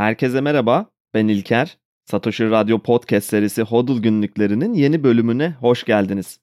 Herkese 0.00 0.40
merhaba, 0.40 0.86
ben 1.14 1.28
İlker. 1.28 1.78
Satoshi 2.04 2.50
Radyo 2.50 2.78
Podcast 2.78 3.28
serisi 3.28 3.62
Hodl 3.62 4.02
günlüklerinin 4.02 4.74
yeni 4.74 5.04
bölümüne 5.04 5.50
hoş 5.60 5.84
geldiniz. 5.84 6.40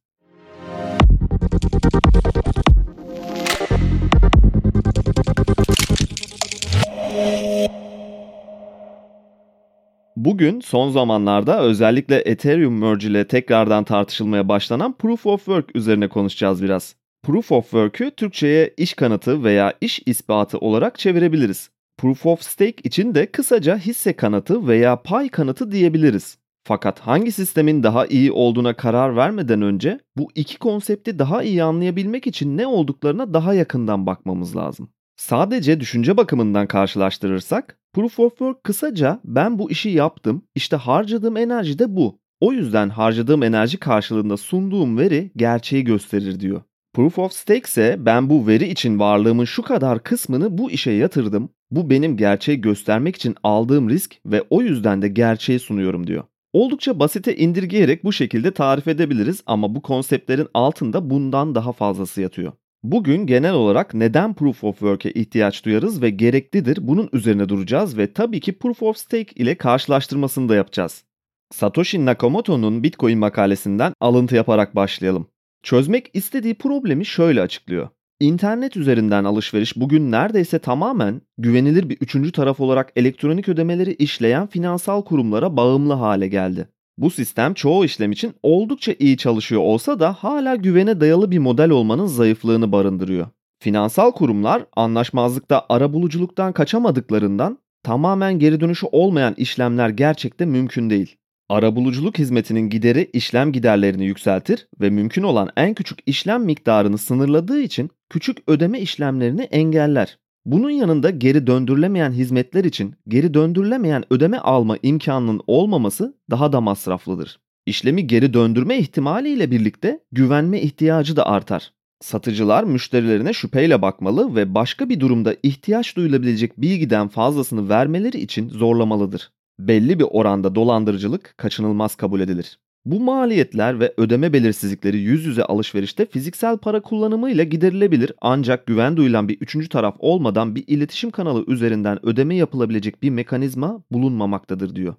Bugün 10.15 10.59
son 10.59 10.89
zamanlarda 10.89 11.61
özellikle 11.61 12.15
Ethereum 12.15 12.79
merge 12.79 13.07
ile 13.07 13.27
tekrardan 13.27 13.83
tartışılmaya 13.83 14.49
başlanan 14.49 14.93
Proof 14.97 15.25
of 15.25 15.45
Work 15.45 15.75
üzerine 15.75 16.07
konuşacağız 16.07 16.63
biraz. 16.63 16.95
Proof 17.23 17.51
of 17.51 17.63
Work'ü 17.63 18.11
Türkçe'ye 18.11 18.73
iş 18.77 18.93
kanıtı 18.93 19.43
veya 19.43 19.73
iş 19.81 20.01
ispatı 20.05 20.57
olarak 20.57 20.99
çevirebiliriz. 20.99 21.76
Proof 21.97 22.25
of 22.25 22.41
Stake 22.41 22.75
için 22.83 23.15
de 23.15 23.31
kısaca 23.31 23.77
hisse 23.77 24.13
kanıtı 24.13 24.67
veya 24.67 25.01
pay 25.01 25.29
kanıtı 25.29 25.71
diyebiliriz. 25.71 26.37
Fakat 26.63 26.99
hangi 26.99 27.31
sistemin 27.31 27.83
daha 27.83 28.05
iyi 28.05 28.31
olduğuna 28.31 28.73
karar 28.73 29.15
vermeden 29.15 29.61
önce 29.61 29.99
bu 30.17 30.27
iki 30.35 30.59
konsepti 30.59 31.19
daha 31.19 31.43
iyi 31.43 31.63
anlayabilmek 31.63 32.27
için 32.27 32.57
ne 32.57 32.67
olduklarına 32.67 33.33
daha 33.33 33.53
yakından 33.53 34.05
bakmamız 34.05 34.55
lazım. 34.55 34.89
Sadece 35.15 35.79
düşünce 35.79 36.17
bakımından 36.17 36.67
karşılaştırırsak 36.67 37.79
Proof 37.93 38.19
of 38.19 38.29
Work 38.29 38.63
kısaca 38.63 39.19
ben 39.25 39.59
bu 39.59 39.71
işi 39.71 39.89
yaptım, 39.89 40.43
işte 40.55 40.75
harcadığım 40.75 41.37
enerji 41.37 41.79
de 41.79 41.95
bu. 41.95 42.19
O 42.41 42.53
yüzden 42.53 42.89
harcadığım 42.89 43.43
enerji 43.43 43.77
karşılığında 43.77 44.37
sunduğum 44.37 44.97
veri 44.97 45.31
gerçeği 45.35 45.83
gösterir 45.83 46.39
diyor. 46.39 46.61
Proof 46.93 47.19
of 47.19 47.33
Stake 47.33 47.59
ise 47.59 47.95
ben 47.99 48.29
bu 48.29 48.47
veri 48.47 48.67
için 48.67 48.99
varlığımın 48.99 49.45
şu 49.45 49.61
kadar 49.61 50.03
kısmını 50.03 50.57
bu 50.57 50.71
işe 50.71 50.91
yatırdım. 50.91 51.49
Bu 51.71 51.89
benim 51.89 52.17
gerçeği 52.17 52.61
göstermek 52.61 53.15
için 53.15 53.35
aldığım 53.43 53.89
risk 53.89 54.15
ve 54.25 54.43
o 54.49 54.61
yüzden 54.61 55.01
de 55.01 55.07
gerçeği 55.07 55.59
sunuyorum 55.59 56.07
diyor. 56.07 56.23
Oldukça 56.53 56.99
basite 56.99 57.35
indirgeyerek 57.35 58.03
bu 58.03 58.13
şekilde 58.13 58.51
tarif 58.51 58.87
edebiliriz 58.87 59.43
ama 59.45 59.75
bu 59.75 59.81
konseptlerin 59.81 60.47
altında 60.53 61.09
bundan 61.09 61.55
daha 61.55 61.71
fazlası 61.71 62.21
yatıyor. 62.21 62.51
Bugün 62.83 63.25
genel 63.25 63.53
olarak 63.53 63.93
neden 63.93 64.33
Proof 64.33 64.63
of 64.63 64.79
Work'e 64.79 65.11
ihtiyaç 65.11 65.65
duyarız 65.65 66.01
ve 66.01 66.09
gereklidir 66.09 66.77
bunun 66.81 67.09
üzerine 67.13 67.49
duracağız 67.49 67.97
ve 67.97 68.13
tabii 68.13 68.39
ki 68.39 68.57
Proof 68.57 68.83
of 68.83 68.97
Stake 68.97 69.33
ile 69.35 69.55
karşılaştırmasını 69.55 70.49
da 70.49 70.55
yapacağız. 70.55 71.03
Satoshi 71.51 72.05
Nakamoto'nun 72.05 72.83
Bitcoin 72.83 73.19
makalesinden 73.19 73.93
alıntı 73.99 74.35
yaparak 74.35 74.75
başlayalım. 74.75 75.27
Çözmek 75.63 76.09
istediği 76.13 76.55
problemi 76.55 77.05
şöyle 77.05 77.41
açıklıyor. 77.41 77.89
İnternet 78.19 78.77
üzerinden 78.77 79.23
alışveriş 79.23 79.75
bugün 79.75 80.11
neredeyse 80.11 80.59
tamamen 80.59 81.21
güvenilir 81.37 81.89
bir 81.89 81.97
üçüncü 82.01 82.31
taraf 82.31 82.59
olarak 82.59 82.91
elektronik 82.95 83.49
ödemeleri 83.49 83.93
işleyen 83.93 84.47
finansal 84.47 85.01
kurumlara 85.01 85.57
bağımlı 85.57 85.93
hale 85.93 86.27
geldi. 86.27 86.67
Bu 86.97 87.09
sistem 87.09 87.53
çoğu 87.53 87.85
işlem 87.85 88.11
için 88.11 88.33
oldukça 88.43 88.93
iyi 88.99 89.17
çalışıyor 89.17 89.61
olsa 89.61 89.99
da 89.99 90.13
hala 90.13 90.55
güvene 90.55 91.01
dayalı 91.01 91.31
bir 91.31 91.39
model 91.39 91.69
olmanın 91.69 92.05
zayıflığını 92.05 92.71
barındırıyor. 92.71 93.27
Finansal 93.59 94.11
kurumlar 94.11 94.65
anlaşmazlıkta 94.75 95.65
arabuluculuktan 95.69 96.53
kaçamadıklarından 96.53 97.57
tamamen 97.83 98.39
geri 98.39 98.59
dönüşü 98.59 98.85
olmayan 98.91 99.33
işlemler 99.37 99.89
gerçekte 99.89 100.45
mümkün 100.45 100.89
değil. 100.89 101.15
Arabuluculuk 101.49 102.17
hizmetinin 102.17 102.69
gideri 102.69 103.09
işlem 103.13 103.51
giderlerini 103.51 104.05
yükseltir 104.05 104.67
ve 104.81 104.89
mümkün 104.89 105.23
olan 105.23 105.49
en 105.57 105.73
küçük 105.73 105.99
işlem 106.05 106.43
miktarını 106.43 106.97
sınırladığı 106.97 107.61
için 107.61 107.89
küçük 108.09 108.37
ödeme 108.47 108.79
işlemlerini 108.79 109.41
engeller. 109.41 110.17
Bunun 110.45 110.69
yanında 110.69 111.09
geri 111.09 111.47
döndürülemeyen 111.47 112.11
hizmetler 112.11 112.63
için 112.63 112.95
geri 113.07 113.33
döndürülemeyen 113.33 114.03
ödeme 114.09 114.37
alma 114.37 114.77
imkanının 114.83 115.41
olmaması 115.47 116.17
daha 116.29 116.53
da 116.53 116.61
masraflıdır. 116.61 117.39
İşlemi 117.65 118.07
geri 118.07 118.33
döndürme 118.33 118.77
ihtimaliyle 118.77 119.51
birlikte 119.51 119.99
güvenme 120.11 120.61
ihtiyacı 120.61 121.15
da 121.15 121.25
artar. 121.25 121.71
Satıcılar 122.01 122.63
müşterilerine 122.63 123.33
şüpheyle 123.33 123.81
bakmalı 123.81 124.35
ve 124.35 124.55
başka 124.55 124.89
bir 124.89 124.99
durumda 124.99 125.35
ihtiyaç 125.43 125.95
duyulabilecek 125.95 126.61
bilgiden 126.61 127.07
fazlasını 127.07 127.69
vermeleri 127.69 128.19
için 128.19 128.49
zorlamalıdır 128.49 129.31
belli 129.59 129.99
bir 129.99 130.05
oranda 130.11 130.55
dolandırıcılık 130.55 131.33
kaçınılmaz 131.37 131.95
kabul 131.95 132.19
edilir. 132.19 132.59
Bu 132.87 132.99
maliyetler 132.99 133.79
ve 133.79 133.93
ödeme 133.97 134.33
belirsizlikleri 134.33 134.97
yüz 134.97 135.25
yüze 135.25 135.43
alışverişte 135.43 136.05
fiziksel 136.05 136.57
para 136.57 136.81
kullanımıyla 136.81 137.43
giderilebilir 137.43 138.11
ancak 138.21 138.65
güven 138.65 138.97
duyulan 138.97 139.29
bir 139.29 139.37
üçüncü 139.41 139.69
taraf 139.69 139.95
olmadan 139.99 140.55
bir 140.55 140.63
iletişim 140.67 141.11
kanalı 141.11 141.45
üzerinden 141.47 142.05
ödeme 142.05 142.35
yapılabilecek 142.35 143.03
bir 143.03 143.09
mekanizma 143.09 143.83
bulunmamaktadır 143.91 144.75
diyor. 144.75 144.95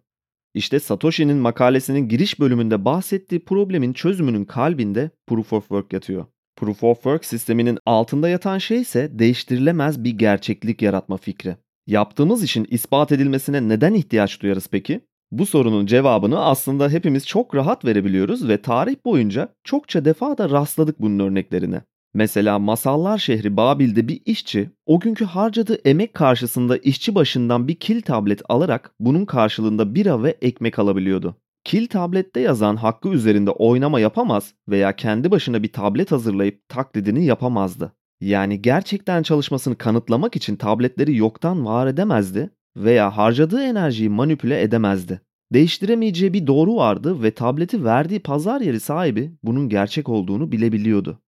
İşte 0.55 0.81
Satoshi'nin 0.81 1.37
makalesinin 1.37 2.09
giriş 2.09 2.41
bölümünde 2.41 2.85
bahsettiği 2.85 3.45
problemin 3.45 3.93
çözümünün 3.93 4.45
kalbinde 4.45 5.11
Proof 5.27 5.53
of 5.53 5.63
Work 5.63 5.93
yatıyor. 5.93 6.27
Proof 6.57 6.85
of 6.85 6.97
Work 6.97 7.25
sisteminin 7.25 7.79
altında 7.87 8.29
yatan 8.29 8.59
şey 8.59 8.81
ise 8.81 9.11
değiştirilemez 9.13 10.05
bir 10.05 10.11
gerçeklik 10.11 10.83
yaratma 10.83 11.17
fikri. 11.17 11.57
Yaptığımız 11.87 12.45
işin 12.45 12.67
ispat 12.71 13.13
edilmesine 13.13 13.69
neden 13.69 13.95
ihtiyaç 13.95 14.43
duyarız 14.43 14.69
peki? 14.71 15.01
Bu 15.31 15.47
sorunun 15.47 15.87
cevabını 15.87 16.45
aslında 16.45 16.89
hepimiz 16.89 17.27
çok 17.27 17.55
rahat 17.55 17.85
verebiliyoruz 17.85 18.49
ve 18.49 18.63
tarih 18.63 18.97
boyunca 19.05 19.49
çokça 19.65 20.05
defa 20.05 20.39
da 20.39 20.51
rastladık 20.51 21.01
bunun 21.01 21.19
örneklerine. 21.19 21.83
Mesela 22.15 22.59
Masallar 22.59 23.19
şehri 23.19 23.57
Babil'de 23.57 24.09
bir 24.09 24.21
işçi 24.25 24.71
o 24.87 25.01
günkü 25.01 25.25
harcadığı 25.25 25.75
emek 25.75 26.15
karşısında 26.15 26.77
işçi 26.77 27.15
başından 27.15 27.69
bir 27.69 27.75
kil 27.75 28.03
tablet 28.03 28.43
alarak 28.49 28.95
bunun 29.01 29.25
karşılığında 29.25 29.95
bira 29.95 30.23
ve 30.23 30.39
ekmek 30.43 30.79
alabiliyordu. 30.79 31.37
Kil 31.65 31.87
tablette 31.87 32.41
yazan 32.41 32.77
hakkı 32.77 33.09
üzerinde 33.09 33.51
oynama 33.51 34.01
yapamaz 34.01 34.55
veya 34.69 34.97
kendi 34.97 35.31
başına 35.31 35.63
bir 35.63 35.73
tablet 35.73 36.13
hazırlayıp 36.13 36.69
taklidini 36.69 37.25
yapamazdı. 37.25 37.93
Yani 38.21 38.63
gerçekten 38.63 39.23
çalışmasını 39.23 39.77
kanıtlamak 39.77 40.37
için 40.37 40.57
tabletleri 40.57 41.17
yoktan 41.17 41.67
var 41.67 41.87
edemezdi 41.87 42.51
veya 42.77 43.17
harcadığı 43.17 43.63
enerjiyi 43.63 44.09
manipüle 44.09 44.63
edemezdi. 44.63 45.21
Değiştiremeyeceği 45.53 46.33
bir 46.33 46.47
doğru 46.47 46.77
vardı 46.77 47.23
ve 47.23 47.31
tableti 47.31 47.85
verdiği 47.85 48.21
pazar 48.21 48.61
yeri 48.61 48.81
sahibi 48.81 49.33
bunun 49.43 49.69
gerçek 49.69 50.09
olduğunu 50.09 50.53
bilebiliyordu. 50.53 51.19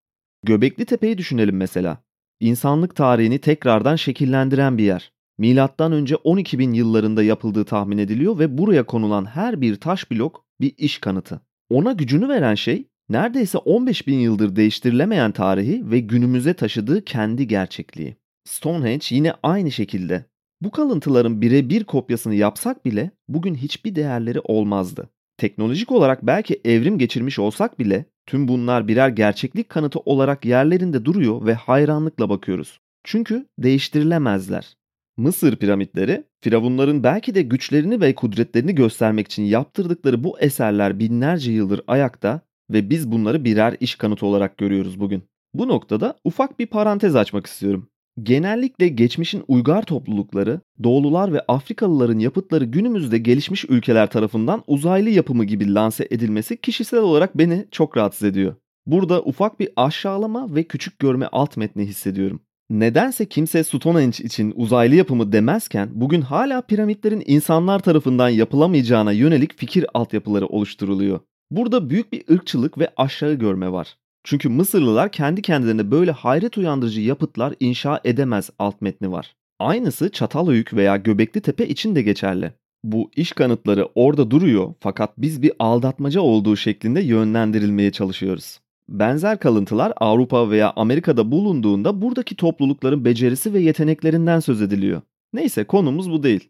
Göbekli 0.44 0.84
Tepe'yi 0.84 1.18
düşünelim 1.18 1.56
mesela. 1.56 2.04
İnsanlık 2.40 2.96
tarihini 2.96 3.38
tekrardan 3.38 3.96
şekillendiren 3.96 4.78
bir 4.78 4.84
yer. 4.84 5.12
Milattan 5.38 5.92
önce 5.92 6.16
12 6.16 6.58
bin 6.58 6.72
yıllarında 6.72 7.22
yapıldığı 7.22 7.64
tahmin 7.64 7.98
ediliyor 7.98 8.38
ve 8.38 8.58
buraya 8.58 8.86
konulan 8.86 9.24
her 9.24 9.60
bir 9.60 9.76
taş 9.76 10.10
blok 10.10 10.44
bir 10.60 10.74
iş 10.78 10.98
kanıtı. 10.98 11.40
Ona 11.70 11.92
gücünü 11.92 12.28
veren 12.28 12.54
şey 12.54 12.86
neredeyse 13.08 13.58
15 13.58 14.06
bin 14.06 14.18
yıldır 14.18 14.56
değiştirilemeyen 14.56 15.32
tarihi 15.32 15.90
ve 15.90 16.00
günümüze 16.00 16.54
taşıdığı 16.54 17.04
kendi 17.04 17.48
gerçekliği. 17.48 18.16
Stonehenge 18.44 19.06
yine 19.10 19.32
aynı 19.42 19.70
şekilde. 19.70 20.24
Bu 20.62 20.71
kalıntıların 20.71 21.43
birebir 21.43 21.84
kopyasını 21.84 22.34
yapsak 22.34 22.84
bile 22.84 23.10
bugün 23.28 23.54
hiçbir 23.54 23.94
değerleri 23.94 24.41
olmazdı. 24.41 25.10
Teknolojik 25.37 25.93
olarak 25.93 26.26
belki 26.26 26.60
evrim 26.65 26.98
geçirmiş 26.98 27.38
olsak 27.38 27.78
bile 27.78 28.04
tüm 28.26 28.48
bunlar 28.48 28.88
birer 28.88 29.09
gerçeklik 29.09 29.69
kanıtı 29.69 29.99
olarak 29.99 30.44
yerlerinde 30.44 31.04
duruyor 31.04 31.47
ve 31.47 31.54
hayranlıkla 31.54 32.28
bakıyoruz. 32.28 32.81
Çünkü 33.04 33.47
değiştirilemezler. 33.59 34.76
Mısır 35.16 35.56
piramitleri, 35.56 36.25
firavunların 36.41 37.03
belki 37.03 37.34
de 37.34 37.43
güçlerini 37.43 38.00
ve 38.00 38.15
kudretlerini 38.15 38.75
göstermek 38.75 39.26
için 39.26 39.43
yaptırdıkları 39.43 40.25
bu 40.25 40.41
eserler 40.41 40.99
binlerce 40.99 41.53
yıldır 41.53 41.81
ayakta 41.87 42.41
ve 42.70 42.91
biz 42.91 43.12
bunları 43.12 43.44
birer 43.44 43.76
iş 43.81 43.94
kanıtı 43.94 44.26
olarak 44.26 44.59
görüyoruz 44.59 45.00
bugün. 45.00 45.22
Bu 45.54 45.69
noktada 45.69 46.19
ufak 46.25 46.59
bir 46.59 46.66
parantez 46.66 47.16
açmak 47.16 47.47
istiyorum. 47.47 47.88
Genellikle 48.22 48.88
geçmişin 48.88 49.44
uygar 49.48 49.82
toplulukları, 49.82 50.60
Doğulular 50.82 51.32
ve 51.32 51.41
Afrikalıların 51.48 52.19
yapıtları 52.19 52.64
günümüzde 52.64 53.19
gelişmiş 53.19 53.64
ülkeler 53.69 54.11
tarafından 54.11 54.64
uzaylı 54.67 55.11
yapımı 55.11 55.44
gibi 55.44 55.75
lanse 55.75 56.08
edilmesi 56.11 56.56
kişisel 56.56 57.00
olarak 57.00 57.38
beni 57.38 57.67
çok 57.70 57.96
rahatsız 57.96 58.29
ediyor. 58.29 58.55
Burada 58.87 59.23
ufak 59.23 59.61
bir 59.61 59.69
aşağılama 59.76 60.55
ve 60.55 60.62
küçük 60.62 60.99
görme 60.99 61.29
alt 61.32 61.56
metni 61.56 61.84
hissediyorum. 61.84 62.40
Nedense 62.70 63.29
kimse 63.29 63.64
Stonehenge 63.64 64.25
için 64.25 64.52
uzaylı 64.56 64.94
yapımı 64.94 65.32
demezken 65.32 65.88
bugün 65.93 66.20
hala 66.20 66.62
piramitlerin 66.62 67.23
insanlar 67.26 67.79
tarafından 67.79 68.29
yapılamayacağına 68.29 69.12
yönelik 69.12 69.58
fikir 69.58 69.87
altyapıları 69.94 70.46
oluşturuluyor. 70.46 71.20
Burada 71.50 71.90
büyük 71.90 72.12
bir 72.12 72.34
ırkçılık 72.34 72.79
ve 72.79 72.90
aşağı 72.96 73.34
görme 73.34 73.73
var. 73.73 73.96
Çünkü 74.25 74.49
Mısırlılar 74.49 75.12
kendi 75.12 75.43
kendilerine 75.43 75.90
böyle 75.90 76.11
hayret 76.11 76.58
uyandırıcı 76.58 77.00
yapıtlar 77.00 77.55
inşa 77.61 78.00
edemez 78.05 78.50
alt 78.58 78.81
metni 78.81 79.12
var. 79.12 79.34
Aynısı 79.58 80.12
Çatalhöyük 80.12 80.75
veya 80.75 80.96
Göbekli 80.96 81.40
Tepe 81.40 81.69
için 81.69 81.94
de 81.94 82.02
geçerli. 82.02 82.52
Bu 82.84 83.11
iş 83.17 83.32
kanıtları 83.32 83.88
orada 83.94 84.31
duruyor 84.31 84.75
fakat 84.81 85.19
biz 85.19 85.43
bir 85.43 85.52
aldatmaca 85.58 86.20
olduğu 86.20 86.56
şeklinde 86.56 87.00
yönlendirilmeye 87.00 87.93
çalışıyoruz. 87.93 88.61
Benzer 88.88 89.38
kalıntılar 89.38 89.93
Avrupa 89.96 90.50
veya 90.50 90.72
Amerika'da 90.76 91.31
bulunduğunda 91.31 92.02
buradaki 92.02 92.37
toplulukların 92.37 93.05
becerisi 93.05 93.55
ve 93.55 93.61
yeteneklerinden 93.61 94.40
söz 94.40 94.62
ediliyor. 94.62 95.02
Neyse 95.32 95.64
konumuz 95.64 96.11
bu 96.11 96.22
değil. 96.22 96.49